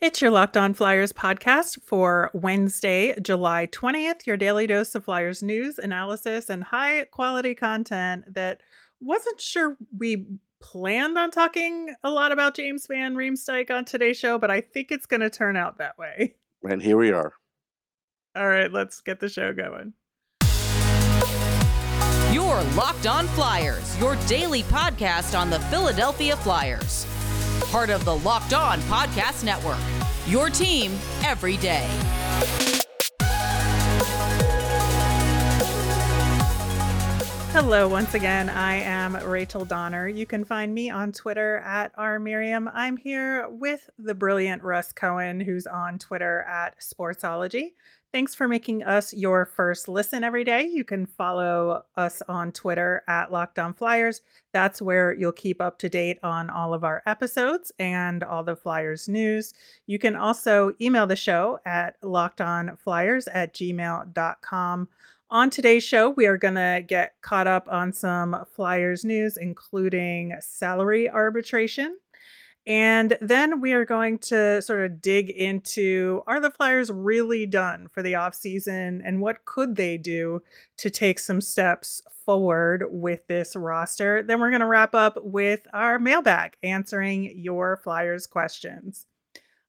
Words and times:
It's 0.00 0.22
your 0.22 0.30
Locked 0.30 0.56
On 0.56 0.74
Flyers 0.74 1.12
podcast 1.12 1.82
for 1.82 2.30
Wednesday, 2.32 3.18
July 3.20 3.66
20th, 3.72 4.26
your 4.26 4.36
daily 4.36 4.64
dose 4.64 4.94
of 4.94 5.04
Flyers 5.04 5.42
news, 5.42 5.76
analysis, 5.76 6.48
and 6.48 6.62
high 6.62 7.06
quality 7.06 7.52
content 7.56 8.32
that 8.32 8.60
wasn't 9.00 9.40
sure 9.40 9.76
we 9.98 10.24
planned 10.60 11.18
on 11.18 11.32
talking 11.32 11.96
a 12.04 12.10
lot 12.10 12.30
about 12.30 12.54
James 12.54 12.86
Van 12.86 13.16
Riemsdyk 13.16 13.72
on 13.72 13.84
today's 13.84 14.16
show, 14.16 14.38
but 14.38 14.52
I 14.52 14.60
think 14.60 14.92
it's 14.92 15.06
going 15.06 15.20
to 15.20 15.30
turn 15.30 15.56
out 15.56 15.78
that 15.78 15.98
way. 15.98 16.36
And 16.62 16.80
here 16.80 16.96
we 16.96 17.10
are. 17.10 17.32
All 18.36 18.48
right, 18.48 18.72
let's 18.72 19.00
get 19.00 19.18
the 19.18 19.28
show 19.28 19.52
going. 19.52 19.94
Your 22.32 22.62
Locked 22.76 23.08
On 23.08 23.26
Flyers, 23.28 23.98
your 23.98 24.14
daily 24.28 24.62
podcast 24.64 25.36
on 25.36 25.50
the 25.50 25.58
Philadelphia 25.58 26.36
Flyers 26.36 27.04
part 27.70 27.90
of 27.90 28.04
the 28.04 28.16
Locked 28.16 28.54
On 28.54 28.78
Podcast 28.82 29.44
Network. 29.44 29.78
Your 30.26 30.50
team 30.50 30.92
every 31.24 31.56
day. 31.58 31.86
Hello, 37.52 37.88
once 37.88 38.14
again. 38.14 38.48
I 38.48 38.76
am 38.76 39.16
Rachel 39.16 39.64
Donner. 39.64 40.06
You 40.06 40.26
can 40.26 40.44
find 40.44 40.72
me 40.72 40.90
on 40.90 41.12
Twitter 41.12 41.58
at 41.58 41.94
rmiriam. 41.96 42.70
I'm 42.72 42.96
here 42.96 43.48
with 43.48 43.90
the 43.98 44.14
brilliant 44.14 44.62
Russ 44.62 44.92
Cohen, 44.92 45.40
who's 45.40 45.66
on 45.66 45.98
Twitter 45.98 46.42
at 46.42 46.78
Sportsology. 46.78 47.72
Thanks 48.10 48.34
for 48.34 48.48
making 48.48 48.84
us 48.84 49.12
your 49.12 49.44
first 49.44 49.86
listen 49.86 50.24
every 50.24 50.42
day. 50.42 50.66
You 50.66 50.82
can 50.82 51.04
follow 51.04 51.82
us 51.94 52.22
on 52.26 52.52
Twitter 52.52 53.02
at 53.06 53.30
Locked 53.30 53.58
On 53.58 53.74
Flyers. 53.74 54.22
That's 54.54 54.80
where 54.80 55.12
you'll 55.12 55.32
keep 55.32 55.60
up 55.60 55.78
to 55.80 55.90
date 55.90 56.18
on 56.22 56.48
all 56.48 56.72
of 56.72 56.84
our 56.84 57.02
episodes 57.04 57.70
and 57.78 58.24
all 58.24 58.42
the 58.42 58.56
Flyers 58.56 59.10
news. 59.10 59.52
You 59.86 59.98
can 59.98 60.16
also 60.16 60.72
email 60.80 61.06
the 61.06 61.16
show 61.16 61.58
at 61.66 62.00
lockedonflyers 62.00 63.28
at 63.30 63.52
gmail.com. 63.52 64.88
On 65.30 65.50
today's 65.50 65.84
show, 65.84 66.08
we 66.08 66.24
are 66.24 66.38
going 66.38 66.54
to 66.54 66.82
get 66.86 67.12
caught 67.20 67.46
up 67.46 67.68
on 67.70 67.92
some 67.92 68.46
Flyers 68.56 69.04
news, 69.04 69.36
including 69.36 70.34
salary 70.40 71.10
arbitration. 71.10 71.98
And 72.68 73.16
then 73.22 73.62
we 73.62 73.72
are 73.72 73.86
going 73.86 74.18
to 74.18 74.60
sort 74.60 74.84
of 74.84 75.00
dig 75.00 75.30
into 75.30 76.22
are 76.26 76.38
the 76.38 76.50
Flyers 76.50 76.90
really 76.92 77.46
done 77.46 77.88
for 77.88 78.02
the 78.02 78.12
offseason 78.12 79.00
and 79.06 79.22
what 79.22 79.46
could 79.46 79.74
they 79.74 79.96
do 79.96 80.42
to 80.76 80.90
take 80.90 81.18
some 81.18 81.40
steps 81.40 82.02
forward 82.26 82.84
with 82.90 83.26
this 83.26 83.56
roster? 83.56 84.22
Then 84.22 84.38
we're 84.38 84.50
going 84.50 84.60
to 84.60 84.66
wrap 84.66 84.94
up 84.94 85.16
with 85.22 85.60
our 85.72 85.98
mailbag 85.98 86.58
answering 86.62 87.32
your 87.38 87.78
Flyers 87.78 88.26
questions. 88.26 89.06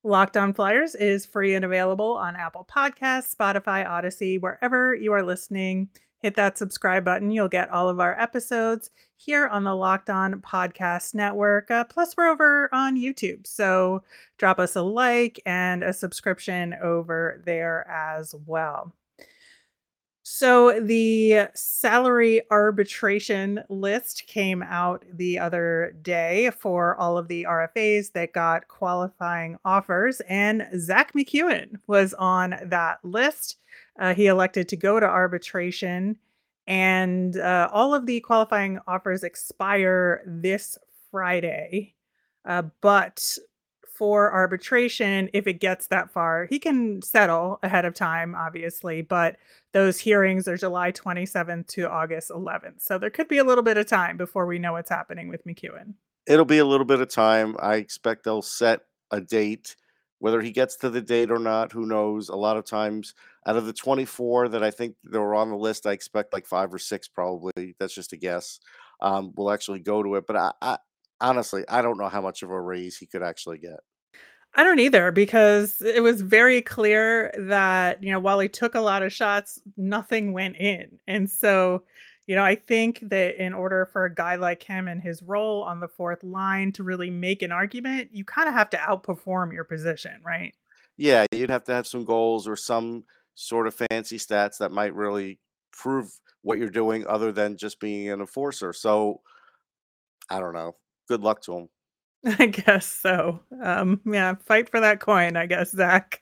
Locked 0.03 0.35
on 0.35 0.53
Flyers 0.53 0.93
is 0.93 1.25
free 1.25 1.55
and 1.55 1.63
available 1.63 2.17
on 2.17 2.35
Apple 2.35 2.67
Podcasts, 2.69 3.33
Spotify, 3.33 3.87
Audacy, 3.87 4.41
wherever 4.41 4.93
you 4.93 5.13
are 5.13 5.23
listening 5.23 5.87
hit 6.19 6.35
that 6.35 6.57
subscribe 6.57 7.05
button. 7.05 7.31
You'll 7.31 7.47
get 7.47 7.69
all 7.69 7.89
of 7.89 7.99
our 7.99 8.19
episodes 8.19 8.91
here 9.17 9.47
on 9.47 9.63
the 9.63 9.75
Locked 9.75 10.09
On 10.09 10.41
Podcast 10.41 11.13
Network. 11.13 11.69
Uh, 11.71 11.83
plus, 11.83 12.15
we're 12.15 12.29
over 12.29 12.69
on 12.71 12.97
YouTube. 12.97 13.45
So 13.45 14.03
drop 14.37 14.59
us 14.59 14.75
a 14.75 14.81
like 14.81 15.39
and 15.45 15.83
a 15.83 15.93
subscription 15.93 16.75
over 16.81 17.41
there 17.45 17.87
as 17.89 18.33
well. 18.45 18.93
So, 20.31 20.79
the 20.79 21.47
salary 21.55 22.43
arbitration 22.51 23.63
list 23.67 24.27
came 24.27 24.61
out 24.61 25.03
the 25.11 25.39
other 25.39 25.95
day 26.03 26.51
for 26.55 26.95
all 26.97 27.17
of 27.17 27.27
the 27.27 27.47
RFAs 27.49 28.11
that 28.11 28.31
got 28.31 28.67
qualifying 28.67 29.57
offers, 29.65 30.21
and 30.29 30.67
Zach 30.77 31.13
McEwen 31.13 31.77
was 31.87 32.13
on 32.13 32.55
that 32.65 32.99
list. 33.03 33.57
Uh, 33.99 34.13
he 34.13 34.27
elected 34.27 34.69
to 34.69 34.77
go 34.77 34.99
to 34.99 35.05
arbitration, 35.05 36.17
and 36.65 37.37
uh, 37.37 37.69
all 37.71 37.93
of 37.93 38.05
the 38.05 38.21
qualifying 38.21 38.79
offers 38.87 39.23
expire 39.23 40.23
this 40.25 40.77
Friday. 41.11 41.93
Uh, 42.45 42.63
but 42.81 43.37
for 43.99 44.31
arbitration, 44.31 45.29
if 45.33 45.45
it 45.45 45.59
gets 45.59 45.87
that 45.87 46.09
far, 46.09 46.45
he 46.45 46.57
can 46.57 47.01
settle 47.01 47.59
ahead 47.63 47.83
of 47.83 47.93
time, 47.93 48.33
obviously. 48.33 49.01
But 49.01 49.35
those 49.73 49.99
hearings 49.99 50.47
are 50.47 50.55
July 50.55 50.93
27th 50.93 51.67
to 51.67 51.89
August 51.89 52.29
11th. 52.29 52.81
So 52.81 52.97
there 52.97 53.09
could 53.09 53.27
be 53.27 53.39
a 53.39 53.43
little 53.43 53.63
bit 53.63 53.77
of 53.77 53.87
time 53.87 54.15
before 54.15 54.45
we 54.45 54.57
know 54.57 54.71
what's 54.71 54.89
happening 54.89 55.27
with 55.27 55.45
McEwen. 55.45 55.95
It'll 56.25 56.45
be 56.45 56.59
a 56.59 56.65
little 56.65 56.85
bit 56.85 57.01
of 57.01 57.09
time. 57.09 57.57
I 57.59 57.75
expect 57.75 58.23
they'll 58.23 58.41
set 58.41 58.81
a 59.11 59.19
date. 59.19 59.75
Whether 60.19 60.41
he 60.41 60.51
gets 60.51 60.75
to 60.77 60.89
the 60.89 61.01
date 61.01 61.31
or 61.31 61.39
not, 61.39 61.71
who 61.71 61.85
knows? 61.85 62.29
A 62.29 62.35
lot 62.35 62.57
of 62.57 62.65
times 62.65 63.13
out 63.45 63.55
of 63.55 63.65
the 63.65 63.73
24 63.73 64.49
that 64.49 64.63
I 64.63 64.71
think 64.71 64.95
that 65.05 65.19
were 65.19 65.35
on 65.35 65.49
the 65.49 65.55
list, 65.55 65.87
I 65.87 65.93
expect 65.93 66.33
like 66.33 66.45
five 66.45 66.73
or 66.73 66.79
six 66.79 67.07
probably. 67.07 67.75
That's 67.79 67.93
just 67.93 68.13
a 68.13 68.17
guess. 68.17 68.59
Um, 69.01 69.31
will 69.35 69.51
actually 69.51 69.79
go 69.79 70.03
to 70.03 70.15
it, 70.15 70.27
but 70.27 70.35
I, 70.35 70.51
I 70.61 70.77
honestly 71.21 71.63
I 71.67 71.81
don't 71.81 71.97
know 71.97 72.09
how 72.09 72.21
much 72.21 72.43
of 72.43 72.51
a 72.51 72.61
raise 72.61 72.97
he 72.97 73.05
could 73.05 73.23
actually 73.23 73.59
get. 73.59 73.79
I 74.55 74.63
don't 74.63 74.79
either 74.79 75.11
because 75.11 75.81
it 75.81 76.01
was 76.01 76.21
very 76.21 76.61
clear 76.61 77.33
that 77.37 78.03
you 78.03 78.11
know 78.11 78.19
while 78.19 78.39
he 78.39 78.49
took 78.49 78.75
a 78.75 78.81
lot 78.81 79.03
of 79.03 79.13
shots, 79.13 79.61
nothing 79.77 80.33
went 80.33 80.57
in, 80.57 80.99
and 81.07 81.29
so 81.29 81.83
you 82.29 82.35
know 82.35 82.43
I 82.43 82.53
think 82.53 82.99
that 83.09 83.43
in 83.43 83.55
order 83.55 83.89
for 83.91 84.05
a 84.05 84.13
guy 84.13 84.35
like 84.35 84.61
him 84.61 84.87
and 84.87 85.01
his 85.01 85.23
role 85.23 85.63
on 85.63 85.79
the 85.79 85.87
fourth 85.87 86.23
line 86.23 86.71
to 86.73 86.83
really 86.83 87.09
make 87.09 87.41
an 87.41 87.51
argument, 87.51 88.09
you 88.11 88.23
kind 88.23 88.47
of 88.47 88.53
have 88.53 88.69
to 88.69 88.77
outperform 88.77 89.51
your 89.51 89.63
position, 89.63 90.21
right? 90.23 90.53
Yeah, 90.95 91.25
you'd 91.31 91.49
have 91.49 91.63
to 91.63 91.73
have 91.73 91.87
some 91.87 92.05
goals 92.05 92.47
or 92.47 92.55
some 92.55 93.05
sort 93.33 93.65
of 93.65 93.73
fancy 93.73 94.19
stats 94.19 94.59
that 94.59 94.71
might 94.71 94.93
really 94.93 95.39
prove 95.71 96.11
what 96.43 96.59
you're 96.59 96.69
doing 96.69 97.03
other 97.07 97.31
than 97.31 97.57
just 97.57 97.79
being 97.79 98.09
an 98.09 98.19
enforcer. 98.19 98.73
So 98.73 99.21
I 100.29 100.39
don't 100.39 100.53
know. 100.53 100.75
Good 101.07 101.21
luck 101.21 101.41
to 101.43 101.57
him. 101.57 101.69
I 102.37 102.45
guess 102.45 102.85
so. 102.85 103.39
Um, 103.63 104.01
yeah, 104.05 104.35
fight 104.45 104.69
for 104.69 104.81
that 104.81 104.99
coin, 104.99 105.35
I 105.35 105.47
guess, 105.47 105.71
Zach. 105.71 106.21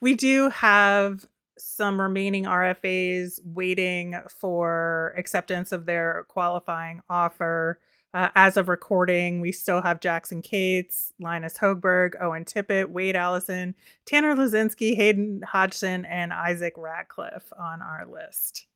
We 0.00 0.14
do 0.14 0.48
have 0.48 1.26
some 1.58 2.00
remaining 2.00 2.44
RFAs 2.44 3.40
waiting 3.44 4.16
for 4.28 5.14
acceptance 5.16 5.72
of 5.72 5.86
their 5.86 6.24
qualifying 6.28 7.02
offer. 7.08 7.80
Uh, 8.14 8.28
as 8.34 8.56
of 8.56 8.68
recording, 8.68 9.40
we 9.40 9.52
still 9.52 9.82
have 9.82 10.00
Jackson 10.00 10.40
Cates, 10.40 11.12
Linus 11.20 11.58
Hogberg, 11.58 12.14
Owen 12.20 12.44
Tippett, 12.44 12.88
Wade 12.88 13.16
Allison, 13.16 13.74
Tanner 14.06 14.34
Laczynski, 14.34 14.96
Hayden 14.96 15.42
Hodgson, 15.42 16.06
and 16.06 16.32
Isaac 16.32 16.72
Ratcliffe 16.76 17.52
on 17.58 17.82
our 17.82 18.06
list. 18.06 18.66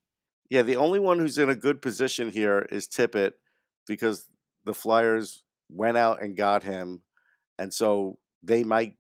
Yeah, 0.51 0.63
the 0.63 0.77
only 0.77 1.01
one 1.01 1.19
who's 1.19 1.39
in 1.39 1.49
a 1.49 1.55
good 1.55 1.81
position 1.81 2.31
here 2.31 2.69
is 2.71 2.87
Tippett 2.87 3.33
because 3.87 4.27
the 4.67 4.75
Flyers 4.75 5.43
went 5.71 5.97
out 5.97 6.23
and 6.23 6.37
got 6.37 6.63
him. 6.63 7.01
And 7.59 7.73
so 7.73 8.19
they 8.43 8.65
might 8.65 8.97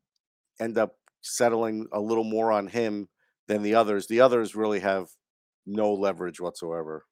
end 0.58 0.78
up 0.78 0.96
settling 1.20 1.88
a 1.92 2.00
little 2.00 2.24
more 2.24 2.50
on 2.50 2.68
him 2.68 3.08
than 3.52 3.62
the 3.62 3.74
others. 3.74 4.06
The 4.06 4.20
others 4.20 4.56
really 4.56 4.80
have 4.80 5.08
no 5.66 5.92
leverage 5.92 6.40
whatsoever. 6.40 7.04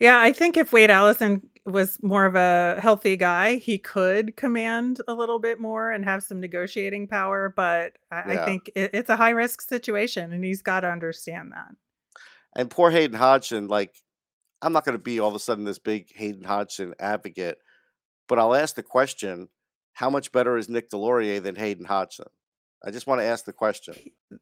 Yeah, 0.00 0.20
I 0.20 0.32
think 0.32 0.56
if 0.56 0.72
Wade 0.72 0.90
Allison 0.90 1.42
was 1.66 1.98
more 2.02 2.24
of 2.24 2.36
a 2.36 2.80
healthy 2.80 3.16
guy, 3.16 3.56
he 3.56 3.78
could 3.78 4.36
command 4.36 5.00
a 5.08 5.14
little 5.14 5.40
bit 5.40 5.60
more 5.60 5.90
and 5.90 6.04
have 6.04 6.22
some 6.22 6.40
negotiating 6.40 7.08
power. 7.08 7.52
But 7.54 7.94
I, 8.10 8.20
I 8.20 8.44
think 8.44 8.70
it, 8.74 8.90
it's 8.94 9.10
a 9.10 9.16
high 9.16 9.30
risk 9.30 9.60
situation, 9.60 10.32
and 10.32 10.44
he's 10.44 10.62
got 10.62 10.80
to 10.80 10.90
understand 10.90 11.52
that. 11.52 11.68
And 12.56 12.70
poor 12.70 12.90
Hayden 12.90 13.16
Hodgson, 13.16 13.66
like, 13.68 13.94
I'm 14.62 14.72
not 14.72 14.84
going 14.84 14.96
to 14.96 15.02
be 15.02 15.20
all 15.20 15.28
of 15.28 15.34
a 15.34 15.40
sudden 15.40 15.64
this 15.64 15.78
big 15.78 16.06
Hayden 16.14 16.44
Hodgson 16.44 16.94
advocate, 16.98 17.58
but 18.28 18.38
I'll 18.38 18.54
ask 18.54 18.74
the 18.74 18.82
question 18.82 19.48
how 19.92 20.10
much 20.10 20.32
better 20.32 20.56
is 20.56 20.68
Nick 20.68 20.90
Deslauriers 20.90 21.42
than 21.42 21.56
Hayden 21.56 21.84
Hodgson? 21.84 22.26
I 22.84 22.90
just 22.90 23.06
want 23.06 23.20
to 23.20 23.26
ask 23.26 23.44
the 23.44 23.52
question. 23.52 23.94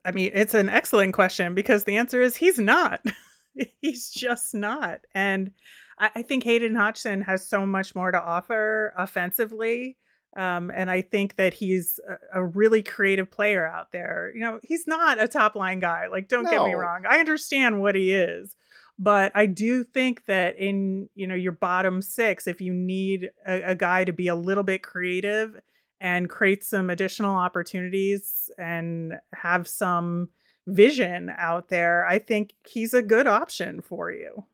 I 0.04 0.12
mean, 0.12 0.30
it's 0.34 0.54
an 0.54 0.68
excellent 0.68 1.14
question 1.14 1.54
because 1.54 1.84
the 1.84 1.96
answer 1.96 2.20
is 2.20 2.36
he's 2.36 2.58
not. 2.58 3.00
he's 3.80 4.10
just 4.10 4.54
not. 4.54 5.00
And 5.14 5.52
I, 5.98 6.10
I, 6.16 6.22
think 6.22 6.44
Hayden 6.44 6.74
Hodgson 6.74 7.22
has 7.22 7.48
so 7.48 7.64
much 7.64 7.94
more 7.94 8.10
to 8.10 8.20
offer 8.20 8.92
offensively. 8.98 9.96
Um, 10.36 10.70
and 10.74 10.90
I 10.90 11.00
think 11.00 11.36
that 11.36 11.54
he's 11.54 11.98
a, 12.34 12.40
a, 12.40 12.44
really 12.44 12.82
creative 12.82 13.30
player 13.30 13.66
out 13.66 13.90
there. 13.92 14.32
You 14.34 14.42
know, 14.42 14.60
he's 14.62 14.86
not 14.86 15.18
a 15.18 15.28
top 15.28 15.54
line 15.54 15.80
guy. 15.80 16.08
Like, 16.08 16.28
don't 16.28 16.44
no. 16.44 16.50
get 16.50 16.64
me 16.66 16.74
wrong. 16.74 17.04
I 17.08 17.20
understand 17.20 17.80
what 17.80 17.94
he 17.94 18.12
is. 18.12 18.54
But 18.98 19.32
I 19.34 19.46
do 19.46 19.84
think 19.84 20.24
that 20.26 20.58
in 20.58 21.08
you 21.14 21.26
know 21.26 21.34
your 21.34 21.52
bottom 21.52 22.00
six, 22.00 22.46
if 22.46 22.60
you 22.60 22.72
need 22.72 23.30
a, 23.46 23.70
a 23.70 23.74
guy 23.74 24.04
to 24.04 24.12
be 24.12 24.28
a 24.28 24.34
little 24.34 24.62
bit 24.62 24.82
creative 24.82 25.58
and 26.00 26.28
create 26.28 26.64
some 26.64 26.90
additional 26.90 27.34
opportunities 27.34 28.50
and 28.58 29.14
have 29.34 29.66
some 29.68 30.28
vision 30.66 31.32
out 31.38 31.68
there, 31.68 32.06
I 32.06 32.18
think 32.18 32.54
he's 32.66 32.92
a 32.94 33.02
good 33.02 33.26
option 33.26 33.80
for 33.80 34.10
you. 34.10 34.44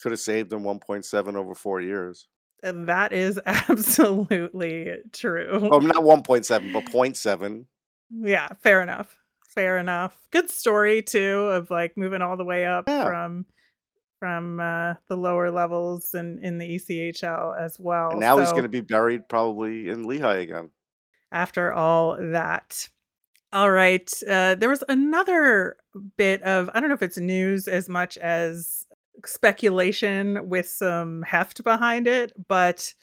Could 0.00 0.12
have 0.12 0.20
saved 0.20 0.52
him 0.52 0.62
1.7 0.62 1.34
over 1.34 1.54
four 1.54 1.80
years. 1.80 2.26
And 2.62 2.88
that 2.88 3.12
is 3.12 3.40
absolutely 3.46 4.94
true. 5.12 5.68
Oh, 5.70 5.78
not 5.78 5.96
1.7, 5.96 6.72
but 6.72 6.84
0.7. 6.86 7.64
Yeah, 8.10 8.48
fair 8.62 8.82
enough. 8.82 9.16
Fair 9.48 9.78
enough. 9.78 10.16
Good 10.30 10.50
story 10.50 11.02
too 11.02 11.40
of 11.48 11.70
like 11.70 11.96
moving 11.96 12.22
all 12.22 12.36
the 12.36 12.44
way 12.44 12.64
up 12.66 12.84
Yeah. 12.88 13.04
from 13.04 13.46
from 14.22 14.60
uh, 14.60 14.94
the 15.08 15.16
lower 15.16 15.50
levels 15.50 16.14
and 16.14 16.38
in 16.44 16.56
the 16.58 16.76
ECHL 16.76 17.58
as 17.60 17.76
And 17.76 17.84
well. 17.84 18.16
now 18.20 18.38
he's 18.38 18.52
going 18.52 18.62
to 18.62 18.68
be 18.68 18.80
buried 18.80 19.28
probably 19.28 19.88
in 19.88 20.04
Lehigh 20.06 20.36
again. 20.42 20.70
after 21.32 21.72
all 21.72 22.16
that, 22.30 22.88
all 23.52 23.70
right. 23.72 24.08
Uh, 24.28 24.54
there 24.54 24.68
was 24.68 24.84
another 24.88 25.76
bit 26.16 26.40
of 26.42 26.70
I 26.72 26.78
don't 26.78 26.88
know 26.88 26.94
if 26.94 27.02
it's 27.02 27.18
news 27.18 27.66
as 27.66 27.88
much 27.88 28.16
as 28.18 28.86
speculation 29.26 30.48
with 30.48 30.68
some 30.68 31.22
heft 31.22 31.64
behind 31.64 32.06
it, 32.06 32.32
but 32.46 32.94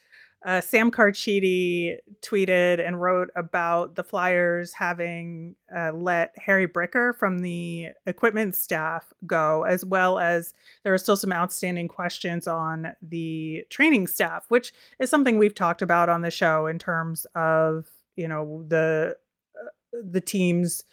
uh, 0.45 0.61
Sam 0.61 0.89
Carchidi 0.89 1.97
tweeted 2.21 2.85
and 2.85 3.01
wrote 3.01 3.29
about 3.35 3.95
the 3.95 4.03
Flyers 4.03 4.71
having 4.71 5.55
uh, 5.75 5.91
let 5.91 6.33
Harry 6.37 6.67
Bricker 6.67 7.13
from 7.17 7.39
the 7.39 7.89
equipment 8.05 8.55
staff 8.55 9.11
go, 9.25 9.63
as 9.63 9.83
well 9.83 10.17
as 10.17 10.53
there 10.83 10.93
are 10.93 10.97
still 10.97 11.17
some 11.17 11.33
outstanding 11.33 11.89
questions 11.89 12.47
on 12.47 12.93
the 13.01 13.65
training 13.69 14.07
staff, 14.07 14.45
which 14.47 14.71
is 14.99 15.09
something 15.09 15.37
we've 15.37 15.55
talked 15.55 15.81
about 15.81 16.07
on 16.07 16.21
the 16.21 16.31
show 16.31 16.67
in 16.67 16.79
terms 16.79 17.25
of 17.35 17.87
you 18.15 18.27
know 18.27 18.63
the 18.67 19.17
uh, 19.61 19.99
the 20.09 20.21
team's 20.21 20.83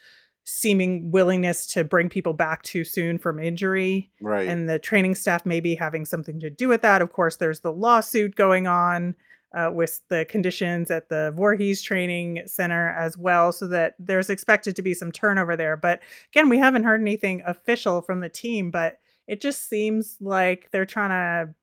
seeming 0.49 1.11
willingness 1.11 1.67
to 1.67 1.83
bring 1.83 2.09
people 2.09 2.33
back 2.33 2.63
too 2.63 2.85
soon 2.85 3.19
from 3.19 3.41
injury 3.41 4.11
Right. 4.21 4.49
and 4.49 4.69
the 4.69 4.79
training 4.79 5.17
staff 5.17 5.45
maybe 5.45 5.75
having 5.75 6.05
something 6.05 6.39
to 6.39 6.51
do 6.51 6.69
with 6.69 6.83
that. 6.83 7.03
Of 7.03 7.13
course, 7.13 7.37
there's 7.37 7.61
the 7.61 7.73
lawsuit 7.73 8.37
going 8.37 8.69
on 8.69 9.17
uh, 9.55 9.71
with 9.73 10.01
the 10.09 10.25
conditions 10.27 10.91
at 10.91 11.09
the 11.09 11.33
Voorhees 11.37 11.83
Training 11.83 12.43
Center 12.47 12.91
as 12.91 13.17
well, 13.17 13.53
so 13.53 13.67
that 13.69 13.95
there's 13.99 14.31
expected 14.31 14.77
to 14.77 14.83
be 14.83 14.95
some 14.95 15.13
turnover 15.13 15.57
there. 15.57 15.77
But 15.77 16.03
again, 16.33 16.49
we 16.49 16.59
haven't 16.59 16.85
heard 16.85 17.01
anything 17.01 17.43
official 17.47 18.03
from 18.03 18.21
the 18.21 18.29
team, 18.29 18.71
but 18.71 18.99
it 19.27 19.41
just 19.41 19.69
seems 19.69 20.17
like 20.21 20.69
they're 20.71 20.87
trying 20.87 21.11
to 21.11 21.55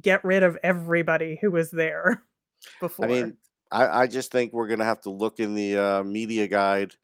get 0.00 0.24
rid 0.24 0.42
of 0.42 0.58
everybody 0.62 1.38
who 1.40 1.50
was 1.50 1.70
there 1.70 2.22
before. 2.80 3.06
I 3.06 3.08
mean, 3.08 3.36
I, 3.70 4.02
I 4.02 4.06
just 4.06 4.30
think 4.30 4.52
we're 4.52 4.68
going 4.68 4.78
to 4.80 4.84
have 4.84 5.00
to 5.02 5.10
look 5.10 5.40
in 5.40 5.54
the 5.54 5.76
uh, 5.76 6.02
media 6.04 6.46
guide, 6.46 6.94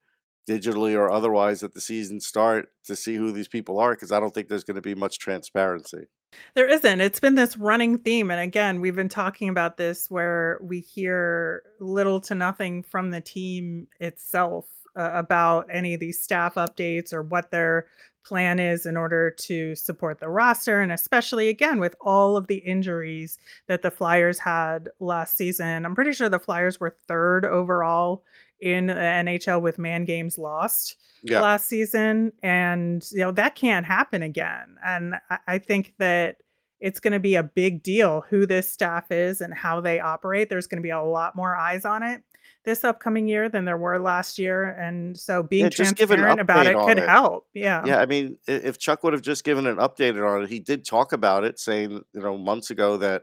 digitally 0.48 0.94
or 0.94 1.10
otherwise, 1.10 1.62
at 1.62 1.74
the 1.74 1.80
season 1.80 2.20
start 2.20 2.68
to 2.84 2.94
see 2.94 3.16
who 3.16 3.32
these 3.32 3.48
people 3.48 3.78
are 3.78 3.94
because 3.94 4.12
I 4.12 4.20
don't 4.20 4.32
think 4.32 4.48
there's 4.48 4.64
going 4.64 4.76
to 4.76 4.82
be 4.82 4.94
much 4.94 5.18
transparency. 5.18 6.06
There 6.54 6.68
isn't. 6.68 7.00
It's 7.00 7.20
been 7.20 7.34
this 7.34 7.56
running 7.56 7.98
theme. 7.98 8.30
And 8.30 8.40
again, 8.40 8.80
we've 8.80 8.96
been 8.96 9.08
talking 9.08 9.48
about 9.48 9.76
this 9.76 10.10
where 10.10 10.58
we 10.60 10.80
hear 10.80 11.62
little 11.80 12.20
to 12.22 12.34
nothing 12.34 12.82
from 12.82 13.10
the 13.10 13.20
team 13.20 13.88
itself 14.00 14.66
uh, 14.96 15.10
about 15.14 15.68
any 15.70 15.94
of 15.94 16.00
these 16.00 16.20
staff 16.20 16.54
updates 16.54 17.12
or 17.12 17.22
what 17.22 17.50
their 17.50 17.86
plan 18.28 18.58
is 18.60 18.86
in 18.86 18.96
order 18.96 19.30
to 19.30 19.74
support 19.74 20.20
the 20.20 20.28
roster. 20.28 20.80
And 20.80 20.92
especially, 20.92 21.48
again, 21.48 21.80
with 21.80 21.96
all 22.00 22.36
of 22.36 22.46
the 22.46 22.58
injuries 22.58 23.38
that 23.66 23.82
the 23.82 23.90
Flyers 23.90 24.38
had 24.38 24.88
last 25.00 25.36
season. 25.36 25.84
I'm 25.84 25.94
pretty 25.94 26.12
sure 26.12 26.28
the 26.28 26.38
Flyers 26.38 26.78
were 26.78 26.94
third 27.08 27.44
overall 27.44 28.22
in 28.60 28.86
the 28.86 28.94
NHL 28.94 29.62
with 29.62 29.78
man 29.78 30.04
games 30.04 30.36
lost 30.36 30.96
Yeah. 31.22 31.40
last 31.40 31.68
season 31.68 32.32
and 32.42 33.04
you 33.12 33.18
know 33.20 33.30
that 33.32 33.54
can't 33.54 33.86
happen 33.86 34.20
again 34.22 34.76
and 34.84 35.14
i, 35.30 35.38
I 35.46 35.58
think 35.58 35.94
that 35.98 36.36
it's 36.80 36.98
going 36.98 37.12
to 37.12 37.20
be 37.20 37.36
a 37.36 37.42
big 37.44 37.82
deal 37.84 38.24
who 38.28 38.46
this 38.46 38.68
staff 38.68 39.12
is 39.12 39.40
and 39.40 39.54
how 39.54 39.80
they 39.80 40.00
operate 40.00 40.48
there's 40.48 40.66
going 40.66 40.82
to 40.82 40.86
be 40.86 40.90
a 40.90 41.00
lot 41.00 41.36
more 41.36 41.54
eyes 41.56 41.84
on 41.84 42.02
it 42.02 42.22
this 42.64 42.84
upcoming 42.84 43.26
year 43.26 43.48
than 43.48 43.64
there 43.64 43.78
were 43.78 43.98
last 43.98 44.38
year 44.38 44.70
and 44.80 45.18
so 45.18 45.42
being 45.42 45.64
Yeah, 45.64 45.70
transparent 45.70 46.40
about 46.40 46.66
it 46.66 46.76
could 46.76 46.98
it. 46.98 47.08
help 47.08 47.46
yeah 47.54 47.84
Yeah, 47.86 48.00
I 48.00 48.06
mean, 48.06 48.36
if 48.46 48.78
Chuck 48.78 49.02
would 49.04 49.12
have 49.12 49.22
just 49.22 49.44
given 49.44 49.66
an 49.66 49.76
update 49.76 50.16
on 50.22 50.42
it, 50.42 50.50
he 50.50 50.58
did 50.60 50.84
talk 50.84 51.12
about 51.12 51.44
it, 51.44 51.58
saying, 51.58 51.92
you 52.12 52.20
know, 52.20 52.36
months 52.36 52.70
ago 52.70 52.96
that 52.98 53.22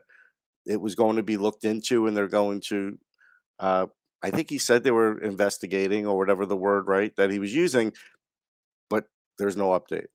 it 0.66 0.80
was 0.82 0.96
going 0.96 1.18
to 1.18 1.24
be 1.24 1.38
looked 1.38 1.64
into 1.66 2.08
and 2.08 2.16
they're 2.18 2.28
going 2.28 2.60
to, 2.70 2.98
uh, 3.60 3.86
I 4.24 4.32
think 4.32 4.50
he 4.50 4.58
said 4.58 4.84
they 4.84 4.92
were 4.92 5.20
investigating 5.20 6.08
or 6.08 6.18
whatever 6.18 6.46
the 6.46 6.58
word, 6.58 6.88
right, 6.88 7.16
that 7.18 7.30
he 7.30 7.38
was 7.38 7.54
using, 7.54 7.94
but 8.90 9.06
there's 9.38 9.58
no 9.58 9.70
update. 9.80 10.08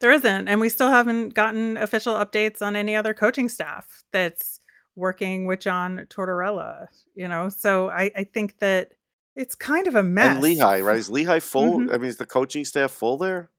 there 0.00 0.12
isn't 0.12 0.48
and 0.48 0.60
we 0.60 0.68
still 0.68 0.90
haven't 0.90 1.34
gotten 1.34 1.76
official 1.76 2.14
updates 2.14 2.62
on 2.62 2.76
any 2.76 2.94
other 2.96 3.12
coaching 3.14 3.48
staff 3.48 4.02
that's 4.12 4.57
working 4.98 5.46
with 5.46 5.60
john 5.60 6.04
tortorella 6.10 6.86
you 7.14 7.28
know 7.28 7.48
so 7.48 7.88
i, 7.90 8.10
I 8.16 8.24
think 8.24 8.58
that 8.58 8.92
it's 9.36 9.54
kind 9.54 9.86
of 9.86 9.94
a 9.94 10.02
mess 10.02 10.32
And 10.34 10.40
Lehigh, 10.42 10.80
right? 10.80 10.96
Is 10.96 11.08
Lehigh 11.08 11.38
full? 11.38 11.78
Mhm. 11.78 11.94
I 11.94 11.98
mean, 11.98 12.06
is 12.10 12.16
the 12.16 12.26
coaching 12.26 12.64
staff 12.64 12.90
full 12.90 13.16
there? 13.18 13.50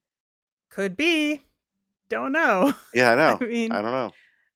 Could 0.69 0.97
be. 0.97 1.41
Don't 2.09 2.33
know. 2.33 2.73
Yeah, 2.93 3.11
I 3.13 3.15
know. 3.15 3.37
I 3.39 3.45
mean, 3.45 3.71
I 3.71 3.81
don't 3.81 3.91
know. 3.93 4.11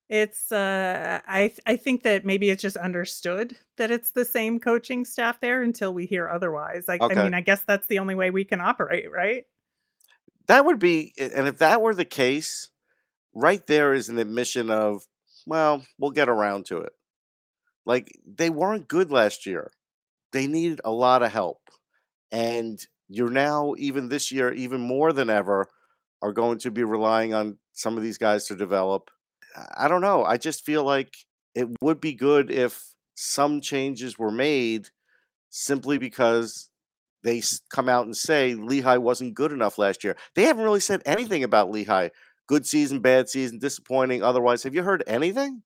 it's 0.09 0.51
uh 0.51 1.21
I 1.25 1.53
I 1.65 1.77
think 1.77 2.03
that 2.03 2.25
maybe 2.25 2.49
it's 2.49 2.61
just 2.61 2.75
understood 2.75 3.55
that 3.77 3.89
it's 3.89 4.11
the 4.11 4.25
same 4.25 4.59
coaching 4.59 5.05
staff 5.05 5.39
there 5.39 5.61
until 5.61 5.93
we 5.93 6.05
hear 6.05 6.27
otherwise. 6.27 6.89
Like 6.89 7.01
I 7.01 7.13
mean, 7.15 7.33
I 7.33 7.39
guess 7.39 7.63
that's 7.65 7.87
the 7.87 7.99
only 7.99 8.15
way 8.15 8.29
we 8.29 8.43
can 8.43 8.59
operate, 8.59 9.09
right? 9.09 9.45
That 10.47 10.65
would 10.65 10.79
be, 10.79 11.13
and 11.17 11.47
if 11.47 11.59
that 11.59 11.81
were 11.81 11.95
the 11.95 12.03
case, 12.03 12.67
right 13.33 13.65
there 13.65 13.93
is 13.93 14.09
an 14.09 14.17
admission 14.19 14.69
of, 14.69 15.07
well, 15.45 15.85
we'll 15.99 16.11
get 16.11 16.29
around 16.29 16.65
to 16.67 16.77
it. 16.79 16.93
Like 17.85 18.17
they 18.25 18.49
weren't 18.49 18.87
good 18.87 19.11
last 19.11 19.45
year. 19.45 19.71
They 20.31 20.47
needed 20.47 20.81
a 20.83 20.91
lot 20.91 21.23
of 21.23 21.31
help. 21.31 21.59
And 22.31 22.79
you're 23.09 23.29
now, 23.29 23.75
even 23.77 24.09
this 24.09 24.31
year, 24.31 24.51
even 24.53 24.81
more 24.81 25.13
than 25.13 25.29
ever, 25.29 25.67
are 26.21 26.33
going 26.33 26.57
to 26.59 26.71
be 26.71 26.83
relying 26.83 27.33
on 27.33 27.57
some 27.73 27.97
of 27.97 28.03
these 28.03 28.17
guys 28.17 28.45
to 28.47 28.55
develop. 28.55 29.11
I- 29.77 29.87
don't 29.87 30.01
know. 30.01 30.23
I 30.23 30.37
just 30.37 30.65
feel 30.65 30.83
like 30.83 31.13
it 31.53 31.67
would 31.81 32.01
be 32.01 32.13
good 32.13 32.49
if 32.49 32.83
some 33.15 33.61
changes 33.61 34.17
were 34.17 34.31
made 34.31 34.89
simply 35.49 35.97
because 35.97 36.69
they 37.23 37.41
come 37.69 37.89
out 37.89 38.05
and 38.05 38.15
say 38.17 38.55
Lehigh 38.55 38.97
wasn't 38.97 39.35
good 39.35 39.51
enough 39.51 39.77
last 39.77 40.03
year. 40.03 40.17
They 40.35 40.43
haven't 40.43 40.63
really 40.63 40.79
said 40.79 41.01
anything 41.05 41.43
about 41.43 41.71
Lehigh. 41.71 42.09
Good 42.47 42.65
season, 42.65 42.99
bad 42.99 43.29
season, 43.29 43.59
disappointing. 43.59 44.21
Otherwise, 44.23 44.63
have 44.63 44.75
you 44.75 44.83
heard 44.83 45.03
anything? 45.07 45.61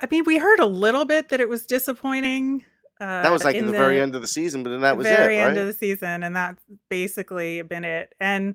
I 0.00 0.06
mean, 0.10 0.24
we 0.24 0.38
heard 0.38 0.60
a 0.60 0.66
little 0.66 1.04
bit 1.04 1.28
that 1.30 1.40
it 1.40 1.48
was 1.48 1.66
disappointing. 1.66 2.64
Uh, 3.00 3.22
That 3.22 3.32
was 3.32 3.44
like 3.44 3.54
in 3.56 3.66
in 3.66 3.72
the, 3.72 3.76
very 3.78 4.00
end 4.00 4.14
of 4.14 4.22
the 4.22 4.26
season, 4.28 4.62
but 4.62 4.70
then 4.70 4.80
that 4.80 4.96
was 4.96 5.06
it, 5.06 5.16
very 5.16 5.38
end 5.38 5.56
right? 5.56 5.60
of 5.62 5.66
the 5.66 5.72
season, 5.72 6.22
and 6.22 6.34
that's 6.34 6.62
basically 6.88 7.62
been 7.62 7.84
it. 7.84 8.14
And 8.20 8.54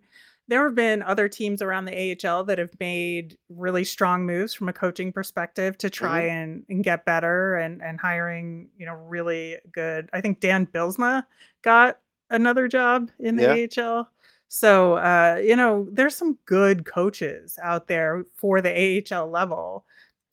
there 0.50 0.64
have 0.64 0.76
been 0.76 1.02
other 1.04 1.30
teams 1.30 1.62
around 1.62 1.86
the 1.86 1.94
AHL 2.28 2.44
that 2.46 2.58
have 2.58 2.72
made 2.80 3.38
really 3.50 3.86
strong 3.86 4.26
moves 4.26 4.54
from 4.54 4.68
a 4.68 4.74
coaching 4.74 5.14
perspective 5.14 5.78
to 5.78 5.90
try 5.90 6.24
Mhm. 6.24 6.30
and, 6.30 6.66
and 6.70 6.84
get 6.84 7.06
better 7.06 7.56
and 7.56 7.82
and 7.82 8.00
hiring, 8.00 8.70
you 8.78 8.86
know, 8.86 8.96
really 8.96 9.58
good. 9.72 10.10
I 10.12 10.20
think 10.22 10.40
Dan 10.42 10.66
Bylsma 10.68 11.26
got 11.62 12.00
another 12.30 12.68
job 12.68 13.10
in 13.20 13.36
the 13.38 13.44
Yeah. 13.44 13.54
AHL. 13.84 14.10
So 14.56 14.98
uh, 14.98 15.42
you 15.44 15.56
know, 15.56 15.88
there's 15.92 16.16
some 16.16 16.38
good 16.46 16.86
coaches 16.86 17.58
out 17.64 17.88
there 17.88 18.24
for 18.36 18.62
the 18.62 19.04
AHL 19.12 19.28
level. 19.28 19.84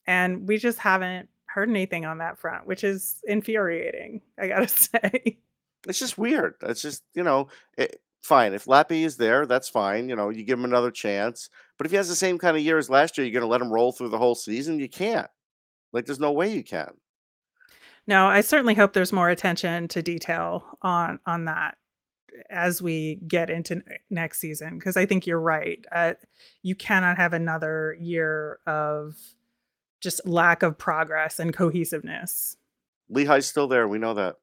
And 0.06 0.46
we 0.46 0.58
just 0.58 0.78
haven't 0.78 1.30
heard 1.46 1.70
anything 1.70 2.04
on 2.04 2.18
that 2.18 2.38
front, 2.38 2.66
which 2.66 2.84
is 2.84 3.22
infuriating, 3.26 4.20
I 4.38 4.48
gotta 4.48 4.68
say. 4.68 5.38
It's 5.88 5.98
just 5.98 6.18
weird. 6.18 6.56
It's 6.60 6.82
just, 6.82 7.02
you 7.14 7.22
know, 7.22 7.48
it, 7.78 8.02
fine. 8.20 8.52
If 8.52 8.66
Lappy 8.66 9.04
is 9.04 9.16
there, 9.16 9.46
that's 9.46 9.70
fine. 9.70 10.10
You 10.10 10.16
know, 10.16 10.28
you 10.28 10.44
give 10.44 10.58
him 10.58 10.66
another 10.66 10.90
chance. 10.90 11.48
But 11.78 11.86
if 11.86 11.90
he 11.90 11.96
has 11.96 12.10
the 12.10 12.14
same 12.14 12.36
kind 12.36 12.58
of 12.58 12.62
year 12.62 12.76
as 12.76 12.90
last 12.90 13.16
year, 13.16 13.26
you're 13.26 13.40
going 13.40 13.40
to 13.40 13.50
let 13.50 13.62
him 13.62 13.72
roll 13.72 13.90
through 13.90 14.10
the 14.10 14.18
whole 14.18 14.34
season? 14.34 14.78
You 14.78 14.88
can't. 14.90 15.30
Like, 15.94 16.04
there's 16.04 16.20
no 16.20 16.32
way 16.32 16.52
you 16.52 16.62
can. 16.62 16.90
No, 18.06 18.26
I 18.26 18.42
certainly 18.42 18.74
hope 18.74 18.92
there's 18.92 19.14
more 19.14 19.30
attention 19.30 19.88
to 19.88 20.02
detail 20.02 20.62
on 20.82 21.20
on 21.24 21.46
that 21.46 21.78
as 22.48 22.82
we 22.82 23.16
get 23.26 23.50
into 23.50 23.82
next 24.10 24.38
season 24.38 24.78
because 24.78 24.96
I 24.96 25.06
think 25.06 25.26
you're 25.26 25.40
right. 25.40 25.84
Uh, 25.92 26.14
you 26.62 26.74
cannot 26.74 27.16
have 27.16 27.32
another 27.32 27.96
year 28.00 28.58
of 28.66 29.16
just 30.00 30.26
lack 30.26 30.62
of 30.62 30.78
progress 30.78 31.38
and 31.38 31.52
cohesiveness. 31.54 32.56
Lehigh's 33.12 33.46
still 33.46 33.68
there. 33.68 33.86
We 33.88 33.98
know 33.98 34.14
that. 34.14 34.36